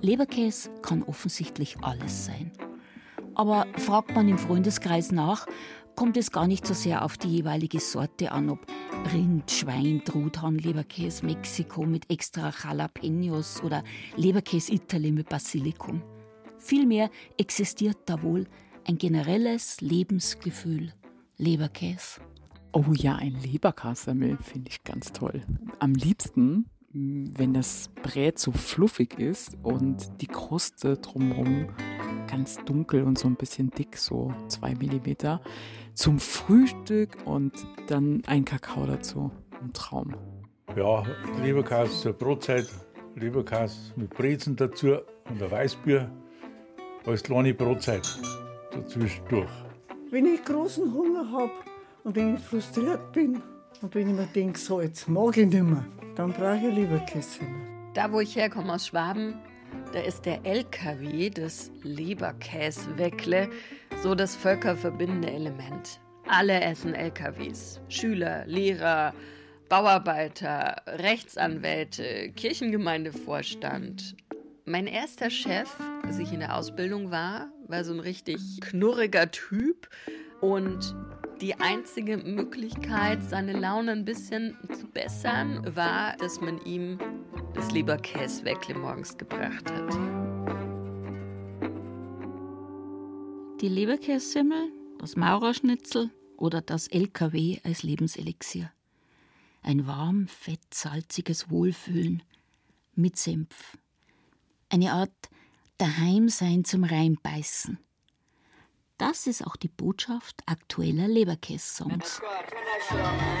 Leberkäse 0.00 0.70
kann 0.82 1.02
offensichtlich 1.02 1.76
alles 1.82 2.26
sein. 2.26 2.52
Aber 3.34 3.66
fragt 3.78 4.14
man 4.14 4.28
im 4.28 4.38
Freundeskreis 4.38 5.10
nach, 5.12 5.46
kommt 5.96 6.16
es 6.16 6.30
gar 6.30 6.46
nicht 6.46 6.66
so 6.66 6.74
sehr 6.74 7.04
auf 7.04 7.16
die 7.16 7.28
jeweilige 7.28 7.80
Sorte 7.80 8.32
an, 8.32 8.50
ob 8.50 8.66
Rind, 9.12 9.50
Schwein, 9.50 10.02
Truthahn, 10.04 10.58
Leberkäse 10.58 11.24
Mexiko 11.24 11.84
mit 11.84 12.10
extra 12.10 12.50
Jalapenos 12.50 13.62
oder 13.62 13.82
Leberkäse 14.16 14.72
Italy 14.72 15.12
mit 15.12 15.28
Basilikum. 15.28 16.02
Vielmehr 16.58 17.10
existiert 17.36 17.98
da 18.06 18.22
wohl 18.22 18.46
ein 18.86 18.98
generelles 18.98 19.80
Lebensgefühl 19.80 20.92
Leberkäse. 21.36 22.20
Oh 22.72 22.92
ja, 22.92 23.16
ein 23.16 23.34
Leberkassemmel 23.40 24.36
finde 24.38 24.70
ich 24.70 24.82
ganz 24.84 25.12
toll. 25.12 25.42
Am 25.78 25.94
liebsten 25.94 26.66
wenn 26.94 27.52
das 27.54 27.90
Brät 28.02 28.38
so 28.38 28.52
fluffig 28.52 29.18
ist 29.18 29.56
und 29.64 30.20
die 30.20 30.28
Kruste 30.28 30.96
drumherum 30.96 31.66
ganz 32.28 32.56
dunkel 32.64 33.02
und 33.02 33.18
so 33.18 33.26
ein 33.26 33.34
bisschen 33.34 33.70
dick, 33.70 33.96
so 33.96 34.32
zwei 34.46 34.74
Millimeter, 34.76 35.40
zum 35.94 36.20
Frühstück 36.20 37.16
und 37.24 37.52
dann 37.88 38.22
ein 38.26 38.44
Kakao 38.44 38.86
dazu. 38.86 39.32
Ein 39.60 39.72
Traum. 39.72 40.14
Ja, 40.76 41.02
Leberkäse 41.42 41.92
zur 42.00 42.12
Brotzeit, 42.12 42.68
Leberkäse 43.16 43.92
mit 43.96 44.10
Brezen 44.10 44.54
dazu 44.54 44.94
und 45.28 45.42
ein 45.42 45.50
Weißbier 45.50 46.10
als 47.06 47.22
kleine 47.24 47.54
Brotzeit 47.54 48.06
dazwischendurch. 48.70 49.50
Wenn 50.10 50.26
ich 50.26 50.44
großen 50.44 50.92
Hunger 50.94 51.30
habe 51.30 51.52
und 52.04 52.14
wenn 52.14 52.36
ich 52.36 52.40
frustriert 52.40 53.12
bin 53.12 53.42
und 53.84 53.94
wenn 53.94 54.08
ich 54.08 54.14
mir 54.14 54.26
denke, 54.26 54.58
so 54.58 54.80
jetzt 54.80 55.08
mag 55.08 55.36
ich 55.36 55.46
nicht 55.46 55.62
mehr, 55.62 55.84
dann 56.16 56.32
brauche 56.32 56.56
ich 56.56 56.74
lieber 56.74 57.00
Kissen. 57.00 57.46
Da, 57.92 58.10
wo 58.10 58.20
ich 58.20 58.34
herkomme 58.34 58.72
aus 58.72 58.86
Schwaben, 58.86 59.34
da 59.92 60.00
ist 60.00 60.24
der 60.24 60.42
LKW, 60.46 61.28
das 61.28 61.70
Leberkäsweckle, 61.82 63.50
so 64.02 64.14
das 64.14 64.34
völkerverbindende 64.36 65.30
Element. 65.30 66.00
Alle 66.26 66.62
essen 66.62 66.94
LKWs. 66.94 67.82
Schüler, 67.90 68.46
Lehrer, 68.46 69.12
Bauarbeiter, 69.68 70.76
Rechtsanwälte, 70.86 72.32
Kirchengemeindevorstand. 72.34 74.16
Mein 74.64 74.86
erster 74.86 75.28
Chef, 75.28 75.68
als 76.02 76.18
ich 76.18 76.32
in 76.32 76.40
der 76.40 76.56
Ausbildung 76.56 77.10
war, 77.10 77.48
war 77.68 77.84
so 77.84 77.92
ein 77.92 78.00
richtig 78.00 78.62
knurriger 78.62 79.30
Typ. 79.30 79.90
Und 80.40 80.94
die 81.40 81.54
einzige 81.54 82.16
Möglichkeit, 82.16 83.22
seine 83.22 83.52
Laune 83.52 83.92
ein 83.92 84.04
bisschen 84.04 84.56
zu 84.72 84.86
bessern, 84.86 85.74
war, 85.74 86.16
dass 86.16 86.40
man 86.40 86.64
ihm 86.64 86.98
das 87.54 87.70
Leberkäsweckle 87.70 88.74
morgens 88.74 89.16
gebracht 89.16 89.70
hat. 89.70 89.94
Die 93.60 93.68
Leberkässemmel, 93.68 94.68
das 94.98 95.16
Maurerschnitzel 95.16 96.10
oder 96.36 96.60
das 96.60 96.88
LKW 96.88 97.60
als 97.64 97.82
Lebenselixier. 97.82 98.70
Ein 99.62 99.86
warm, 99.86 100.26
fett, 100.28 100.60
salziges 100.72 101.50
Wohlfühlen 101.50 102.22
mit 102.94 103.16
Senf. 103.16 103.78
Eine 104.68 104.92
Art 104.92 105.30
Daheimsein 105.78 106.64
zum 106.64 106.84
Reinbeißen. 106.84 107.78
Das 109.06 109.26
ist 109.26 109.46
auch 109.46 109.56
die 109.56 109.68
Botschaft 109.68 110.42
aktueller 110.46 111.06
Leberkäse-Songs. 111.06 112.22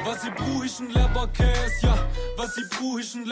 Was 0.04 0.24
ich 0.24 0.34
brauch 0.34 0.62
ist 0.62 0.80
ein 0.80 0.90
ja, 0.90 2.06
was 2.36 2.58
ich 2.58 2.68
brauch 2.68 2.98
ist 2.98 3.16
ein 3.16 3.26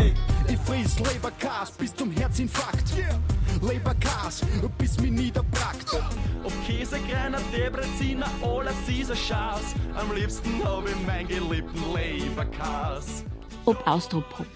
ey. 0.00 0.14
Ich 0.48 0.58
friss 0.58 0.98
Leberkäse 0.98 1.72
bis 1.78 1.94
zum 1.94 2.10
Herzinfarkt, 2.10 2.82
yeah. 2.96 3.16
Leberkäse, 3.62 4.44
bis 4.76 4.98
mich 4.98 5.12
niederbrackt. 5.12 5.94
Ob 6.42 6.66
Käse, 6.66 6.98
Greiner, 7.08 7.38
Debreziner, 7.56 8.26
alles 8.42 8.74
ist 8.88 9.12
ein 9.12 9.16
Schatz. 9.16 9.76
Am 9.94 10.12
liebsten 10.12 10.64
hab 10.64 10.84
ich 10.88 11.06
meinen 11.06 11.28
geliebten 11.28 11.94
Leberkäse. 11.94 13.24
Ob 13.66 13.86
Austropop, 13.86 14.48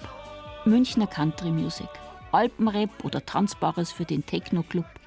Münchner 0.65 1.07
Country 1.07 1.53
Music, 1.53 1.89
Alpenrap 2.33 3.05
oder 3.05 3.25
Tanzbares 3.25 3.93
für 3.93 4.05
den 4.05 4.27
Techno-Club– 4.27 4.87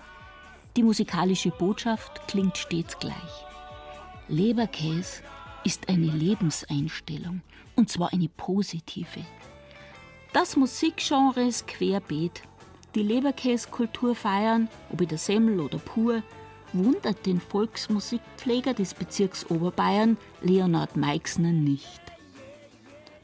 die 0.77 0.84
musikalische 0.84 1.50
Botschaft 1.50 2.27
klingt 2.27 2.57
stets 2.57 2.98
gleich. 3.00 3.46
Leberkäse 4.27 5.24
ist 5.63 5.89
eine 5.89 6.05
Lebenseinstellung, 6.05 7.41
und 7.75 7.89
zwar 7.89 8.13
eine 8.13 8.29
positive. 8.29 9.25
Das 10.34 10.55
Musikgenre 10.55 11.43
ist 11.48 11.67
querbeet. 11.67 12.43
Die 12.93 13.01
Leberkäskultur 13.01 14.13
feiern, 14.15 14.69
ob 14.91 15.01
in 15.01 15.07
der 15.07 15.17
Semmel 15.17 15.60
oder 15.60 15.79
pur, 15.79 16.22
wundert 16.74 17.25
den 17.25 17.41
Volksmusikpfleger 17.41 18.74
des 18.74 18.93
Bezirks 18.93 19.50
Oberbayern, 19.50 20.15
Leonhard 20.41 20.96
Meixner, 20.96 21.51
nicht. 21.51 22.01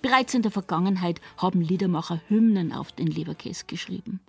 Bereits 0.01 0.33
in 0.33 0.41
der 0.41 0.51
Vergangenheit 0.51 1.22
haben 1.38 1.62
Liedermacher 1.62 2.19
Hymnen 2.29 2.74
auf 2.74 2.91
den 2.91 3.07
Leberkäse 3.07 3.65
geschrieben. 3.67 4.19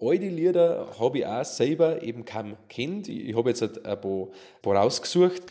Alte 0.00 0.26
Lieder 0.26 0.88
habe 0.98 1.18
ich 1.18 1.26
auch 1.26 1.44
selber 1.44 2.02
eben 2.02 2.24
kaum 2.24 2.56
kennt. 2.68 3.08
Ich 3.08 3.36
habe 3.36 3.50
jetzt 3.50 3.62
ein 3.62 4.00
paar, 4.00 4.28
paar 4.60 4.76
rausgesucht. 4.76 5.42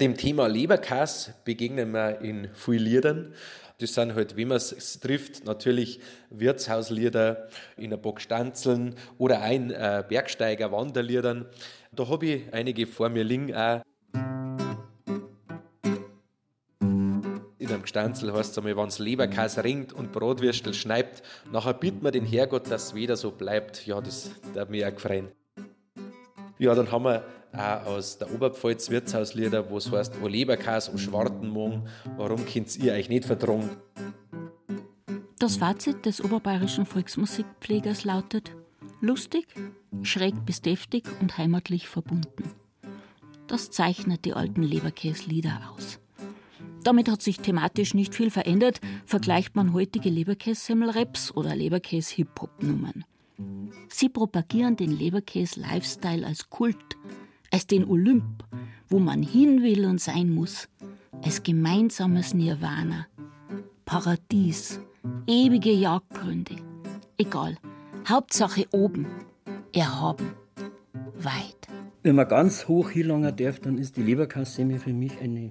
Dem 0.00 0.16
Thema 0.16 0.46
Leberkass 0.46 1.32
begegnen 1.44 1.92
wir 1.92 2.20
in 2.20 2.48
vielen 2.54 2.82
Liedern. 2.82 3.34
Das 3.78 3.94
sind 3.94 4.14
halt, 4.14 4.36
wie 4.36 4.46
man 4.46 4.56
es 4.56 4.98
trifft, 5.00 5.44
natürlich 5.44 6.00
Wirtshauslieder 6.30 7.48
in 7.76 7.92
ein 7.92 8.00
paar 8.00 8.18
Stanzeln 8.18 8.94
oder 9.18 9.42
ein 9.42 9.70
äh, 9.70 10.02
Bergsteiger-Wanderliedern. 10.08 11.46
Da 11.92 12.08
habe 12.08 12.26
ich 12.26 12.52
einige 12.52 12.86
vor 12.86 13.08
mir 13.10 13.22
liegen 13.22 13.54
auch. 13.54 13.82
Gstanzl 17.84 18.32
heißt 18.32 18.52
es 18.52 18.58
einmal, 18.58 18.76
wenn's 18.76 18.98
Leberkäse 18.98 19.62
ringt 19.62 19.92
und 19.92 20.12
Bratwürstel 20.12 20.74
schneibt, 20.74 21.22
nachher 21.52 21.74
bittet 21.74 22.02
man 22.02 22.12
den 22.12 22.26
Herrgott, 22.26 22.70
dass 22.70 22.88
es 22.88 22.94
wieder 22.94 23.16
so 23.16 23.30
bleibt. 23.30 23.86
Ja, 23.86 24.00
das 24.00 24.30
hat 24.56 24.70
mich 24.70 24.84
auch 24.84 24.94
gefreut. 24.94 25.32
Ja, 26.58 26.74
dann 26.74 26.90
haben 26.90 27.04
wir 27.04 27.24
auch 27.52 27.86
aus 27.86 28.18
der 28.18 28.32
Oberpfalz 28.32 28.90
Wirtshauslieder, 28.90 29.70
wo 29.70 29.76
es 29.78 29.90
heißt, 29.90 30.20
wo 30.20 30.28
Leberkäse 30.28 30.90
am 30.90 30.98
Schwartenmorgen, 30.98 31.88
warum 32.16 32.44
könnt 32.46 32.76
ihr 32.76 32.92
euch 32.92 33.08
nicht 33.08 33.24
vertragen? 33.24 33.70
Das 35.38 35.56
Fazit 35.56 36.06
des 36.06 36.24
oberbayerischen 36.24 36.86
Volksmusikpflegers 36.86 38.04
lautet: 38.04 38.52
lustig, 39.00 39.46
schräg 40.02 40.46
bis 40.46 40.62
deftig 40.62 41.04
und 41.20 41.36
heimatlich 41.38 41.88
verbunden. 41.88 42.50
Das 43.46 43.70
zeichnet 43.70 44.24
die 44.24 44.32
alten 44.32 44.62
Leberkäslieder 44.62 45.72
aus. 45.74 46.00
Damit 46.84 47.10
hat 47.10 47.22
sich 47.22 47.38
thematisch 47.38 47.94
nicht 47.94 48.14
viel 48.14 48.30
verändert, 48.30 48.80
vergleicht 49.06 49.56
man 49.56 49.72
heutige 49.72 50.10
Leberkässemmelraps 50.10 51.34
oder 51.34 51.56
Leberkäs-Hip-Hop-Nummern. 51.56 53.04
Sie 53.88 54.10
propagieren 54.10 54.76
den 54.76 54.90
Leberkäs-Lifestyle 54.90 56.26
als 56.26 56.50
Kult, 56.50 56.96
als 57.50 57.66
den 57.66 57.86
Olymp, 57.86 58.44
wo 58.88 58.98
man 58.98 59.22
hin 59.22 59.62
will 59.62 59.86
und 59.86 60.00
sein 60.00 60.30
muss, 60.30 60.68
als 61.22 61.42
gemeinsames 61.42 62.34
Nirvana, 62.34 63.06
Paradies, 63.86 64.78
ewige 65.26 65.72
Jagdgründe. 65.72 66.56
Egal, 67.16 67.56
Hauptsache 68.06 68.66
oben, 68.72 69.06
erhaben, 69.72 70.32
weit. 71.16 71.64
Wenn 72.02 72.16
man 72.16 72.28
ganz 72.28 72.68
hoch 72.68 72.90
hinlangen 72.90 73.34
darf, 73.34 73.60
dann 73.60 73.78
ist 73.78 73.96
die 73.96 74.02
Leberkassemme 74.02 74.78
für 74.78 74.92
mich 74.92 75.18
eine 75.20 75.50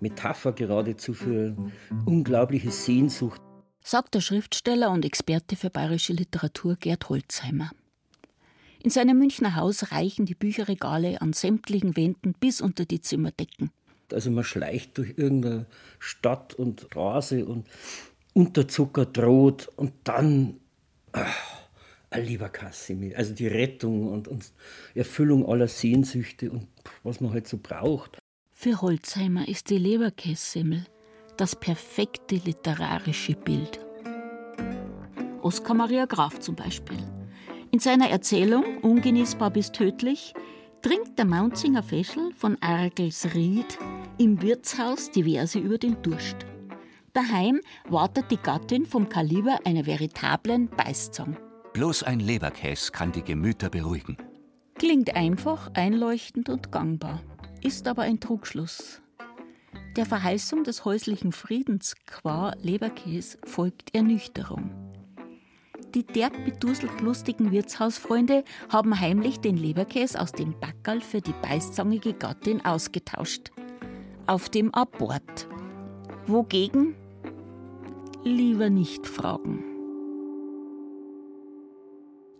Metapher 0.00 0.52
geradezu 0.52 1.14
für 1.14 1.56
unglaubliche 2.06 2.70
Sehnsucht. 2.70 3.40
Sagt 3.82 4.14
der 4.14 4.20
Schriftsteller 4.20 4.90
und 4.90 5.04
Experte 5.04 5.56
für 5.56 5.70
bayerische 5.70 6.12
Literatur 6.12 6.76
Gerd 6.76 7.08
Holzheimer. 7.08 7.70
In 8.82 8.90
seinem 8.90 9.18
Münchner 9.18 9.56
Haus 9.56 9.92
reichen 9.92 10.26
die 10.26 10.34
Bücherregale 10.34 11.22
an 11.22 11.32
sämtlichen 11.32 11.96
Wänden 11.96 12.34
bis 12.38 12.60
unter 12.60 12.84
die 12.84 13.00
Zimmerdecken. 13.00 13.70
Also 14.12 14.30
man 14.30 14.44
schleicht 14.44 14.98
durch 14.98 15.14
irgendeine 15.16 15.66
Stadt 15.98 16.54
und 16.54 16.82
Straße 16.82 17.46
und 17.46 17.66
Unterzucker 18.34 19.06
droht 19.06 19.68
und 19.76 19.92
dann 20.04 20.60
ach, 21.12 21.64
ein 22.10 22.26
lieber 22.26 22.48
Kasimir. 22.48 23.16
Also 23.16 23.34
die 23.34 23.46
Rettung 23.46 24.08
und, 24.08 24.28
und 24.28 24.52
Erfüllung 24.94 25.48
aller 25.48 25.68
Sehnsüchte 25.68 26.50
und 26.50 26.68
was 27.02 27.20
man 27.20 27.32
halt 27.32 27.48
so 27.48 27.58
braucht. 27.58 28.18
Für 28.56 28.80
Holzheimer 28.80 29.46
ist 29.48 29.68
die 29.68 29.78
Leberkässemmel 29.78 30.86
das 31.36 31.56
perfekte 31.56 32.36
literarische 32.36 33.34
Bild. 33.34 33.80
Oskar 35.42 35.74
Maria 35.74 36.06
Graf 36.06 36.38
zum 36.38 36.54
Beispiel. 36.54 36.96
In 37.72 37.80
seiner 37.80 38.08
Erzählung 38.08 38.78
Ungenießbar 38.78 39.50
bis 39.50 39.72
tödlich 39.72 40.32
trinkt 40.82 41.18
der 41.18 41.26
Mountsinger 41.26 41.82
Feschel 41.82 42.32
von 42.32 42.56
Argelsried 42.62 43.76
im 44.18 44.40
Wirtshaus 44.40 45.10
diverse 45.10 45.58
über 45.58 45.76
den 45.76 46.00
Durst. 46.02 46.36
Daheim 47.12 47.60
wartet 47.88 48.30
die 48.30 48.38
Gattin 48.38 48.86
vom 48.86 49.08
Kaliber 49.08 49.58
einer 49.64 49.84
veritablen 49.84 50.68
Beißzang. 50.68 51.36
Bloß 51.74 52.04
ein 52.04 52.20
Leberkäse 52.20 52.92
kann 52.92 53.10
die 53.10 53.22
Gemüter 53.22 53.68
beruhigen. 53.68 54.16
Klingt 54.76 55.14
einfach, 55.16 55.70
einleuchtend 55.74 56.48
und 56.48 56.72
gangbar, 56.72 57.20
ist 57.64 57.88
aber 57.88 58.02
ein 58.02 58.20
Trugschluss. 58.20 59.00
Der 59.96 60.06
Verheißung 60.06 60.64
des 60.64 60.84
häuslichen 60.84 61.32
Friedens 61.32 61.94
qua 62.06 62.52
Leberkäse 62.60 63.38
folgt 63.44 63.94
Ernüchterung. 63.94 64.70
Die 65.94 66.04
derb 66.04 66.32
beduselt 66.44 67.00
lustigen 67.00 67.52
Wirtshausfreunde 67.52 68.44
haben 68.68 68.98
heimlich 69.00 69.38
den 69.40 69.56
Leberkäse 69.56 70.20
aus 70.20 70.32
dem 70.32 70.58
Backerl 70.58 71.00
für 71.00 71.20
die 71.20 71.34
beißzangige 71.42 72.12
Gattin 72.12 72.64
ausgetauscht. 72.64 73.52
Auf 74.26 74.48
dem 74.48 74.74
Abort. 74.74 75.48
Wogegen? 76.26 76.96
Lieber 78.24 78.70
nicht 78.70 79.06
fragen. 79.06 79.73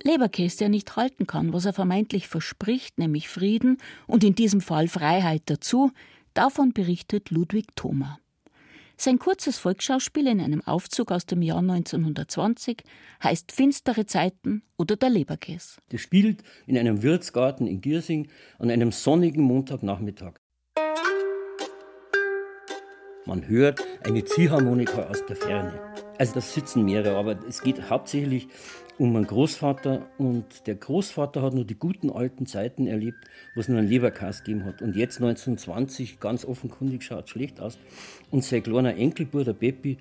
Leberkäse, 0.05 0.59
der 0.59 0.69
nicht 0.69 0.97
halten 0.97 1.27
kann, 1.27 1.53
was 1.53 1.64
er 1.64 1.73
vermeintlich 1.73 2.29
verspricht, 2.29 2.99
nämlich 2.99 3.29
Frieden 3.29 3.79
und 4.07 4.23
in 4.23 4.35
diesem 4.35 4.61
Fall 4.61 4.87
Freiheit 4.87 5.43
dazu, 5.47 5.93
davon 6.35 6.73
berichtet 6.73 7.31
Ludwig 7.31 7.75
Thoma. 7.75 8.19
Sein 8.97 9.19
kurzes 9.19 9.59
Volksschauspiel 9.59 10.29
in 10.29 10.40
einem 10.40 10.61
Aufzug 10.61 11.11
aus 11.11 11.27
dem 11.27 11.43
Jahr 11.43 11.59
1920 11.59 12.85
heißt 13.23 13.51
Finstere 13.51 14.07
Zeiten 14.07 14.62
oder 14.77 14.95
der 14.97 15.11
Leberkäse. 15.11 15.79
Das 15.88 16.01
spielt 16.01 16.45
in 16.67 16.79
einem 16.79 17.03
Wirtsgarten 17.03 17.67
in 17.67 17.81
Giersing 17.81 18.29
an 18.59 18.71
einem 18.71 18.93
sonnigen 18.93 19.43
Montagnachmittag. 19.43 20.35
Man 23.27 23.49
hört 23.49 23.81
eine 24.05 24.23
Ziehharmonika 24.23 25.05
aus 25.09 25.25
der 25.27 25.37
Ferne. 25.37 25.81
Also 26.19 26.35
das 26.35 26.55
sitzen 26.55 26.85
mehrere, 26.85 27.17
aber 27.17 27.38
es 27.49 27.62
geht 27.62 27.88
hauptsächlich 27.88 28.49
um 28.98 29.12
meinen 29.12 29.26
Großvater 29.26 30.07
und 30.18 30.66
der 30.66 30.76
Großvater 30.76 31.42
hat 31.42 31.54
nur 31.54 31.64
die 31.64 31.74
guten 31.74 32.11
alten 32.11 32.46
Zeiten 32.46 32.87
erlebt, 32.87 33.18
wo 33.54 33.61
es 33.61 33.68
nur 33.68 33.78
einen 33.78 33.88
Leberkas 33.88 34.44
gegeben 34.44 34.64
hat. 34.64 34.83
Und 34.83 34.94
jetzt 34.94 35.16
1920, 35.16 36.20
ganz 36.20 36.44
offenkundig, 36.44 37.02
schaut 37.02 37.28
schlecht 37.28 37.61
aus. 37.61 37.78
Und 38.30 38.44
sein 38.44 38.62
kleiner 38.62 38.96
Enkelbruder, 38.96 39.46
der 39.46 39.54
Peppi, 39.54 39.98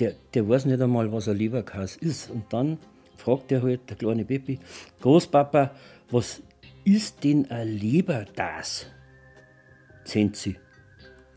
der, 0.00 0.14
der 0.34 0.48
weiß 0.48 0.64
nicht 0.64 0.80
einmal, 0.80 1.12
was 1.12 1.28
ein 1.28 1.36
Leberkas 1.36 1.96
ist. 1.96 2.30
Und 2.30 2.52
dann 2.52 2.78
fragt 3.16 3.52
er 3.52 3.62
halt, 3.62 3.88
der 3.88 3.96
kleine 3.96 4.24
Peppi, 4.24 4.58
Großpapa, 5.00 5.70
was 6.10 6.42
ist 6.84 7.22
denn 7.22 7.50
ein 7.50 7.68
Leberdas? 7.68 8.86
Zenzi. 10.04 10.56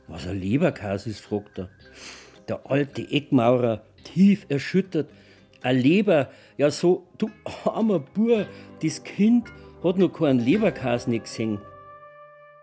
Was 0.07 0.27
ein 0.27 0.39
Leberkas 0.39 1.05
ist, 1.05 1.19
fragt 1.19 1.59
er. 1.59 1.69
Der 2.47 2.69
alte 2.69 3.01
Eckmaurer, 3.11 3.83
tief 4.03 4.45
erschüttert, 4.49 5.09
ein 5.61 5.77
Leber, 5.77 6.29
ja 6.57 6.71
so, 6.71 7.07
du 7.17 7.29
armer 7.65 7.99
Bur, 7.99 8.47
das 8.81 9.03
Kind 9.03 9.47
hat 9.83 9.97
noch 9.97 10.09
keinen 10.09 10.39
Leberkas 10.39 11.07
nicht 11.07 11.25
gesehen. 11.25 11.59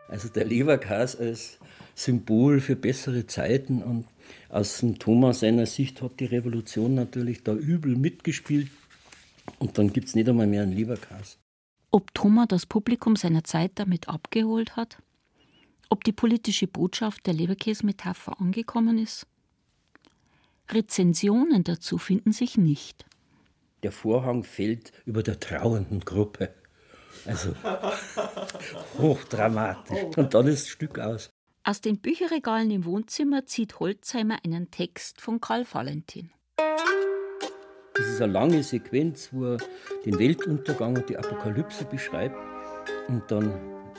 Also 0.08 0.28
der 0.28 0.44
Leberkas 0.44 1.16
als 1.16 1.58
Symbol 1.94 2.60
für 2.60 2.76
bessere 2.76 3.26
Zeiten 3.26 3.82
und 3.82 4.06
aus 4.48 4.78
dem 4.78 4.98
Thomas 4.98 5.40
seiner 5.40 5.66
Sicht 5.66 6.02
hat 6.02 6.20
die 6.20 6.26
Revolution 6.26 6.94
natürlich 6.94 7.42
da 7.42 7.54
übel 7.54 7.96
mitgespielt 7.96 8.70
und 9.58 9.78
dann 9.78 9.92
gibt 9.92 10.08
es 10.08 10.14
nicht 10.14 10.28
einmal 10.28 10.46
mehr 10.46 10.62
einen 10.62 10.72
Leberkas. 10.72 11.38
Ob 11.90 12.12
Thomas 12.14 12.48
das 12.48 12.66
Publikum 12.66 13.16
seiner 13.16 13.44
Zeit 13.44 13.72
damit 13.76 14.08
abgeholt 14.08 14.76
hat? 14.76 14.98
Ob 15.90 16.02
die 16.02 16.12
politische 16.12 16.66
Botschaft 16.66 17.26
der 17.26 17.34
Leberkäse-Metapher 17.34 18.40
angekommen 18.40 18.98
ist? 18.98 19.26
Rezensionen 20.70 21.64
dazu 21.64 21.98
finden 21.98 22.32
sich 22.32 22.56
nicht. 22.56 23.06
Der 23.82 23.92
Vorhang 23.92 24.44
fällt 24.44 24.92
über 25.04 25.22
der 25.22 25.38
trauernden 25.40 26.00
Gruppe. 26.00 26.54
Also 27.26 27.54
hochdramatisch. 28.98 30.16
Und 30.16 30.34
dann 30.34 30.46
ist 30.46 30.64
das 30.64 30.68
Stück 30.68 30.98
aus. 30.98 31.30
Aus 31.64 31.80
den 31.80 31.98
Bücherregalen 31.98 32.70
im 32.70 32.84
Wohnzimmer 32.84 33.46
zieht 33.46 33.80
Holzheimer 33.80 34.38
einen 34.44 34.70
Text 34.70 35.20
von 35.20 35.40
Karl 35.40 35.64
Valentin. 35.70 36.30
Das 37.94 38.06
ist 38.06 38.20
eine 38.20 38.32
lange 38.32 38.62
Sequenz, 38.62 39.30
wo 39.32 39.52
er 39.52 39.56
den 40.04 40.18
Weltuntergang 40.18 40.96
und 40.96 41.08
die 41.08 41.16
Apokalypse 41.16 41.84
beschreibt. 41.84 42.36
Und 43.08 43.22
dann 43.28 43.54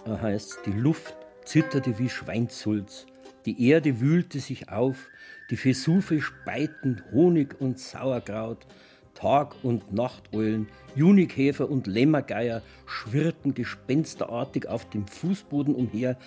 heißt 0.06 0.52
es, 0.52 0.62
die 0.66 0.78
Luft 0.78 1.16
zitterte 1.46 1.98
wie 1.98 2.10
Schweinsulz. 2.10 3.08
Die 3.46 3.70
Erde 3.70 4.00
wühlte 4.00 4.40
sich 4.40 4.70
auf, 4.70 5.10
die 5.52 5.64
Vesuve 5.64 6.20
speiten 6.20 7.04
Honig 7.12 7.62
und 7.62 7.80
Sauerkraut, 7.80 8.66
Tag- 9.14 9.64
und 9.64 9.94
Nachteulen, 9.94 10.68
Junikäfer 10.96 11.70
und 11.70 11.86
Lämmergeier 11.88 12.64
schwirrten 12.88 13.54
gespensterartig 13.54 14.68
auf 14.68 14.90
dem 14.90 15.08
Fußboden 15.08 15.76
umher. 15.76 16.18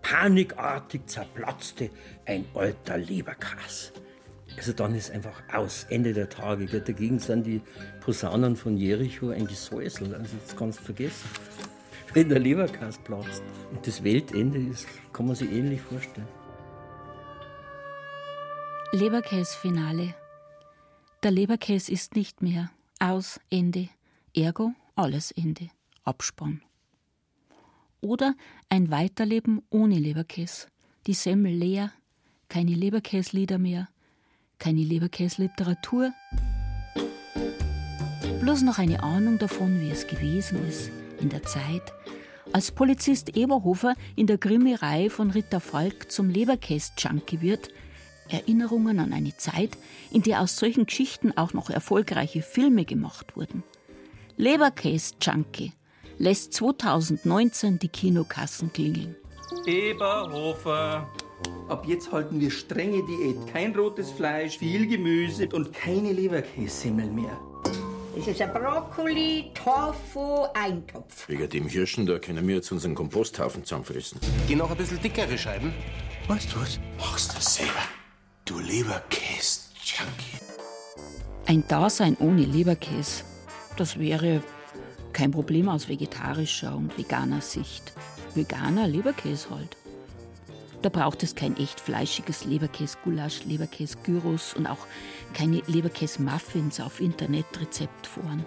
Panikartig 0.00 1.06
zerplatzte 1.06 1.90
ein 2.24 2.44
alter 2.54 2.98
Leberkas. 2.98 3.92
Also 4.56 4.72
dann 4.72 4.94
ist 4.94 5.10
einfach 5.10 5.42
aus, 5.52 5.86
Ende 5.90 6.12
der 6.12 6.28
Tage. 6.28 6.66
Dagegen 6.66 7.18
sind 7.18 7.46
die 7.46 7.60
Posaunen 8.00 8.56
von 8.56 8.76
Jericho 8.76 9.30
ein 9.30 9.46
Gesäusel. 9.46 10.14
Also 10.14 10.36
das 10.44 10.56
kannst 10.56 10.80
du 10.80 10.84
vergessen. 10.84 11.28
Wenn 12.14 12.28
der 12.28 12.38
Leberkas 12.38 12.98
platzt 12.98 13.42
und 13.70 13.86
das 13.86 14.02
Weltende 14.02 14.58
ist, 14.58 14.86
kann 15.12 15.26
man 15.26 15.36
sich 15.36 15.50
ähnlich 15.52 15.80
vorstellen. 15.80 16.39
Leberkäse-Finale. 18.92 20.16
Der 21.22 21.30
Leberkäse 21.30 21.92
ist 21.92 22.16
nicht 22.16 22.42
mehr. 22.42 22.72
Aus, 22.98 23.38
Ende. 23.48 23.88
Ergo, 24.34 24.72
alles 24.96 25.30
Ende. 25.30 25.70
Abspann. 26.02 26.60
Oder 28.00 28.34
ein 28.68 28.90
Weiterleben 28.90 29.62
ohne 29.70 29.94
Leberkäse. 29.94 30.66
Die 31.06 31.14
Semmel 31.14 31.52
leer, 31.54 31.92
Keine 32.48 32.72
Leberkäslieder 32.72 33.58
mehr, 33.58 33.88
keine 34.58 34.82
Leberkäsliteratur. 34.82 36.12
Bloß 38.40 38.62
noch 38.62 38.78
eine 38.78 39.04
Ahnung 39.04 39.38
davon, 39.38 39.80
wie 39.80 39.90
es 39.90 40.08
gewesen 40.08 40.66
ist 40.66 40.90
in 41.20 41.28
der 41.28 41.44
Zeit, 41.44 41.92
als 42.52 42.72
Polizist 42.72 43.36
Eberhofer 43.36 43.94
in 44.16 44.26
der 44.26 44.38
Krimireihe 44.38 45.10
von 45.10 45.30
Ritter 45.30 45.60
Falk 45.60 46.10
zum 46.10 46.28
Leberkäs-Junkie 46.28 47.40
wird, 47.40 47.68
Erinnerungen 48.30 48.98
an 48.98 49.12
eine 49.12 49.36
Zeit, 49.36 49.76
in 50.10 50.22
der 50.22 50.40
aus 50.40 50.56
solchen 50.56 50.86
Geschichten 50.86 51.36
auch 51.36 51.52
noch 51.52 51.70
erfolgreiche 51.70 52.42
Filme 52.42 52.84
gemacht 52.84 53.36
wurden. 53.36 53.62
Leberkäs-Junkie 54.36 55.72
lässt 56.18 56.54
2019 56.54 57.78
die 57.78 57.88
Kinokassen 57.88 58.72
klingeln. 58.72 59.16
Eberhofer. 59.66 61.08
Ab 61.68 61.84
jetzt 61.86 62.12
halten 62.12 62.40
wir 62.40 62.50
strenge 62.50 63.04
Diät. 63.06 63.52
Kein 63.52 63.74
rotes 63.74 64.10
Fleisch, 64.10 64.58
viel 64.58 64.86
Gemüse 64.86 65.48
und 65.52 65.72
keine 65.72 66.12
Leberkässemmel 66.12 67.10
mehr. 67.10 67.38
Das 68.16 68.26
ist 68.26 68.42
ein 68.42 68.52
Brokkoli, 68.52 69.50
Tofu, 69.54 70.46
Eintopf. 70.52 71.28
Wegen 71.28 71.48
dem 71.48 71.68
Hirschen, 71.68 72.06
da 72.06 72.18
können 72.18 72.46
wir 72.46 72.56
jetzt 72.56 72.72
unseren 72.72 72.94
Komposthaufen 72.94 73.64
zusammenfressen. 73.64 74.20
Geh 74.48 74.56
noch 74.56 74.70
ein 74.70 74.76
bisschen 74.76 75.00
dickere 75.00 75.38
Scheiben. 75.38 75.72
Weißt 76.26 76.52
du 76.52 76.60
was? 76.60 76.80
Machst 76.98 77.36
du 77.36 77.40
selber. 77.40 77.80
Du 78.50 78.58
Leberkäse-Junkie. 78.58 80.40
Ein 81.46 81.62
Dasein 81.68 82.16
ohne 82.18 82.42
Leberkäse, 82.42 83.22
das 83.76 83.96
wäre 83.96 84.42
kein 85.12 85.30
Problem 85.30 85.68
aus 85.68 85.88
vegetarischer 85.88 86.74
und 86.74 86.98
veganer 86.98 87.42
Sicht. 87.42 87.92
Veganer 88.34 88.88
Leberkäse 88.88 89.50
halt. 89.50 89.76
Da 90.82 90.88
braucht 90.88 91.22
es 91.22 91.36
kein 91.36 91.56
echt 91.58 91.78
fleischiges 91.78 92.44
Leberkäse-Gulasch, 92.44 93.44
Leberkäse-Gyros 93.44 94.54
und 94.54 94.66
auch 94.66 94.84
keine 95.32 95.62
Leberkäse-Muffins 95.68 96.80
auf 96.80 97.00
Internetrezeptforen. 97.00 98.44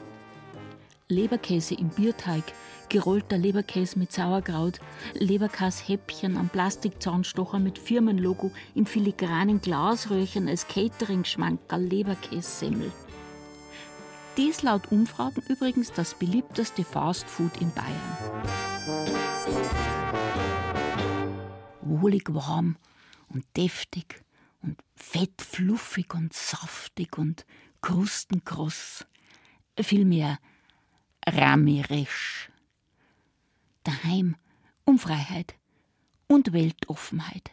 Leberkäse 1.07 1.75
im 1.75 1.89
Bierteig, 1.89 2.43
gerollter 2.89 3.37
Leberkäse 3.37 3.99
mit 3.99 4.11
Sauerkraut, 4.11 4.79
Leberkäshäppchen 5.13 6.37
am 6.37 6.49
Plastikzahnstocher 6.49 7.59
mit 7.59 7.77
Firmenlogo 7.77 8.51
im 8.75 8.85
filigranen 8.85 9.61
Glasröhrchen 9.61 10.47
als 10.47 10.67
Catering-Schmankerl 10.67 11.83
Leberkässemmel. 11.83 12.91
Dies 14.37 14.63
laut 14.63 14.91
Umfragen 14.91 15.43
übrigens 15.47 15.91
das 15.91 16.15
beliebteste 16.15 16.83
Fastfood 16.83 17.61
in 17.61 17.71
Bayern 17.71 18.43
wohlig 22.03 22.33
warm 22.33 22.77
und 23.29 23.45
deftig 23.55 24.23
und 24.61 24.81
fettfluffig 24.95 26.13
und 26.13 26.33
saftig 26.33 27.17
und 27.17 27.45
krustenkross. 27.81 29.05
Vielmehr 29.79 30.39
ramirisch. 31.25 32.49
Daheim 33.83 34.35
um 34.85 34.97
Freiheit 34.97 35.55
und 36.27 36.53
Weltoffenheit. 36.53 37.51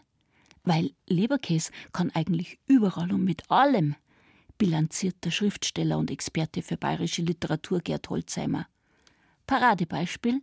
Weil 0.62 0.90
Leberkäse 1.06 1.72
kann 1.92 2.10
eigentlich 2.10 2.58
überall 2.66 3.12
und 3.12 3.24
mit 3.24 3.50
allem, 3.50 3.96
bilanziert 4.58 5.24
der 5.24 5.30
Schriftsteller 5.30 5.96
und 5.98 6.10
Experte 6.10 6.62
für 6.62 6.76
bayerische 6.76 7.22
Literatur 7.22 7.80
Gerd 7.80 8.10
Holzheimer. 8.10 8.66
Paradebeispiel 9.46 10.42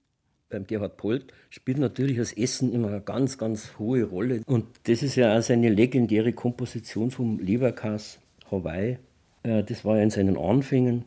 beim 0.49 0.65
Gerhard 0.65 0.95
Polt 0.95 1.33
spielt 1.49 1.77
natürlich 1.77 2.17
das 2.17 2.31
Essen 2.31 2.71
immer 2.71 2.87
eine 2.87 3.01
ganz, 3.01 3.37
ganz 3.37 3.77
hohe 3.77 4.03
Rolle. 4.03 4.41
Und 4.45 4.65
das 4.83 5.03
ist 5.03 5.15
ja 5.15 5.37
auch 5.37 5.41
seine 5.41 5.69
legendäre 5.69 6.31
Komposition 6.31 7.11
vom 7.11 7.39
Leberkas 7.39 8.19
Hawaii. 8.49 8.97
Äh, 9.43 9.63
das 9.63 9.83
war 9.83 9.97
ja 9.97 10.03
in 10.03 10.09
seinen 10.09 10.37
Anfängen. 10.37 11.03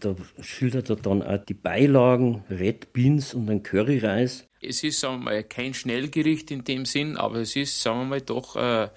Da 0.00 0.14
schildert 0.40 0.90
er 0.90 0.96
dann 0.96 1.22
auch 1.22 1.44
die 1.44 1.54
Beilagen, 1.54 2.44
Red 2.50 2.92
Beans 2.92 3.34
und 3.34 3.50
ein 3.50 3.62
Curryreis. 3.62 4.46
Es 4.60 4.82
ist 4.84 5.00
sagen 5.00 5.18
wir 5.18 5.24
mal, 5.24 5.44
kein 5.44 5.74
Schnellgericht 5.74 6.50
in 6.50 6.64
dem 6.64 6.84
Sinn, 6.84 7.16
aber 7.16 7.36
es 7.36 7.56
ist 7.56 7.82
sagen 7.82 8.00
wir 8.00 8.06
mal, 8.06 8.20
doch 8.20 8.56
äh, 8.56 8.88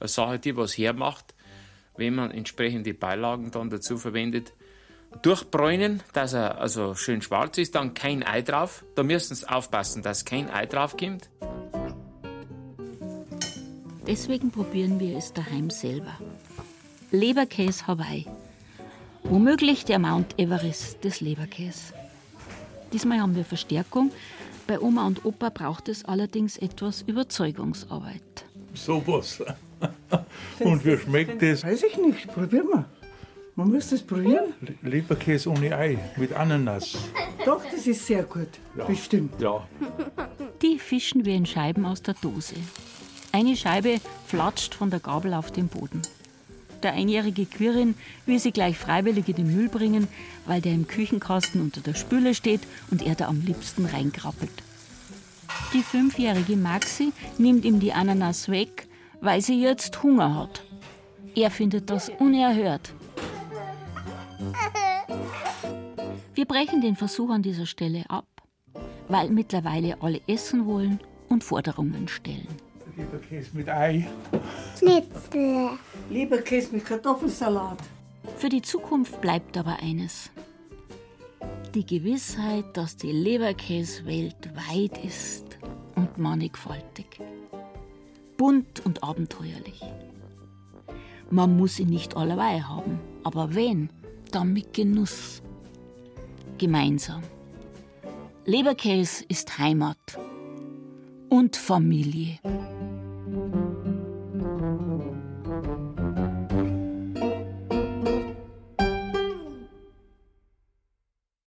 eine 0.00 0.08
Sache, 0.08 0.38
die 0.38 0.56
was 0.56 0.76
hermacht, 0.76 1.34
wenn 1.96 2.14
man 2.14 2.30
entsprechende 2.30 2.94
Beilagen 2.94 3.50
dann 3.50 3.70
dazu 3.70 3.98
verwendet 3.98 4.52
durchbräunen, 5.22 6.02
dass 6.12 6.32
er 6.32 6.60
also 6.60 6.94
schön 6.94 7.22
schwarz 7.22 7.58
ist, 7.58 7.74
dann 7.74 7.94
kein 7.94 8.22
Ei 8.22 8.42
drauf. 8.42 8.84
Da 8.94 9.02
müssen 9.02 9.34
Sie 9.34 9.48
aufpassen, 9.48 10.02
dass 10.02 10.24
kein 10.24 10.50
Ei 10.50 10.66
drauf 10.66 10.96
kommt. 10.96 11.30
Deswegen 14.06 14.50
probieren 14.50 15.00
wir 15.00 15.18
es 15.18 15.32
daheim 15.32 15.70
selber. 15.70 16.18
Leberkäse 17.10 17.86
Hawaii. 17.86 18.26
Womöglich 19.30 19.84
der 19.84 19.98
Mount 19.98 20.38
Everest 20.38 21.04
des 21.04 21.20
Leberkäse. 21.20 21.92
Diesmal 22.94 23.20
haben 23.20 23.36
wir 23.36 23.44
Verstärkung. 23.44 24.10
Bei 24.66 24.80
Oma 24.80 25.06
und 25.06 25.26
Opa 25.26 25.50
braucht 25.50 25.90
es 25.90 26.04
allerdings 26.04 26.56
etwas 26.56 27.02
Überzeugungsarbeit. 27.02 28.22
Sowas. 28.72 29.42
und 30.60 30.84
wie 30.84 30.96
schmeckt 30.96 31.42
das? 31.42 31.62
Weiß 31.62 31.82
ich 31.82 31.98
nicht. 31.98 32.26
Probieren 32.28 32.68
wir. 32.68 32.84
Man 33.54 33.70
muss 33.70 33.90
das 33.90 34.02
probieren. 34.02 34.54
Leberkäse 34.82 35.50
ohne 35.50 35.76
Ei 35.76 35.98
mit 36.16 36.32
Ananas. 36.32 36.96
Doch, 37.44 37.62
das 37.70 37.86
ist 37.86 38.06
sehr 38.06 38.22
gut. 38.22 38.48
Ja. 38.76 38.84
Bestimmt. 38.84 39.38
Ja. 39.40 39.66
Die 40.62 40.78
fischen 40.78 41.26
wir 41.26 41.34
in 41.34 41.44
Scheiben 41.44 41.84
aus 41.84 42.00
der 42.00 42.14
Dose. 42.14 42.54
Eine 43.32 43.56
Scheibe 43.56 43.96
flatscht 44.26 44.74
von 44.74 44.88
der 44.88 45.00
Gabel 45.00 45.34
auf 45.34 45.50
den 45.50 45.68
Boden. 45.68 46.00
Der 46.82 46.92
einjährige 46.92 47.46
Quirin 47.46 47.94
will 48.26 48.38
sie 48.38 48.52
gleich 48.52 48.78
freiwillig 48.78 49.28
in 49.28 49.36
den 49.36 49.56
Müll 49.56 49.68
bringen, 49.68 50.06
weil 50.46 50.60
der 50.60 50.72
im 50.72 50.86
Küchenkasten 50.86 51.60
unter 51.60 51.80
der 51.80 51.94
Spüle 51.94 52.34
steht 52.34 52.60
und 52.90 53.02
er 53.02 53.14
da 53.14 53.26
am 53.28 53.40
liebsten 53.40 53.86
reinkrabbelt. 53.86 54.62
Die 55.72 55.82
fünfjährige 55.82 56.56
Maxi 56.56 57.12
nimmt 57.36 57.64
ihm 57.64 57.80
die 57.80 57.92
Ananas 57.92 58.48
weg, 58.48 58.86
weil 59.20 59.40
sie 59.40 59.60
jetzt 59.60 60.02
Hunger 60.02 60.34
hat. 60.34 60.62
Er 61.34 61.50
findet 61.50 61.90
das 61.90 62.08
unerhört. 62.08 62.94
Wir 66.34 66.44
brechen 66.44 66.80
den 66.80 66.94
Versuch 66.94 67.30
an 67.30 67.42
dieser 67.42 67.66
Stelle 67.66 68.04
ab, 68.08 68.26
weil 69.08 69.28
mittlerweile 69.30 70.00
alle 70.00 70.20
essen 70.28 70.66
wollen 70.66 71.00
und 71.28 71.42
Forderungen 71.42 72.06
stellen. 72.06 72.67
Leberkäse 72.98 73.50
mit 73.52 73.68
Ei. 73.68 74.08
Schnitzel. 74.76 75.70
Leberkäse 76.10 76.74
mit 76.74 76.84
Kartoffelsalat. 76.84 77.78
Für 78.36 78.48
die 78.48 78.60
Zukunft 78.60 79.20
bleibt 79.20 79.56
aber 79.56 79.78
eines. 79.80 80.30
Die 81.74 81.86
Gewissheit, 81.86 82.64
dass 82.76 82.96
die 82.96 83.12
Leberkäsewelt 83.12 84.50
weit 84.54 85.04
ist 85.04 85.44
und 85.94 86.18
mannigfaltig. 86.18 87.20
Bunt 88.36 88.84
und 88.84 89.04
abenteuerlich. 89.04 89.80
Man 91.30 91.56
muss 91.56 91.78
ihn 91.78 91.90
nicht 91.90 92.16
allerweil 92.16 92.68
haben, 92.68 92.98
aber 93.22 93.54
wenn, 93.54 93.90
dann 94.32 94.52
mit 94.52 94.72
Genuss. 94.72 95.40
Gemeinsam. 96.56 97.22
Leberkäse 98.44 99.24
ist 99.28 99.58
Heimat 99.58 100.18
und 101.28 101.56
Familie. 101.56 102.38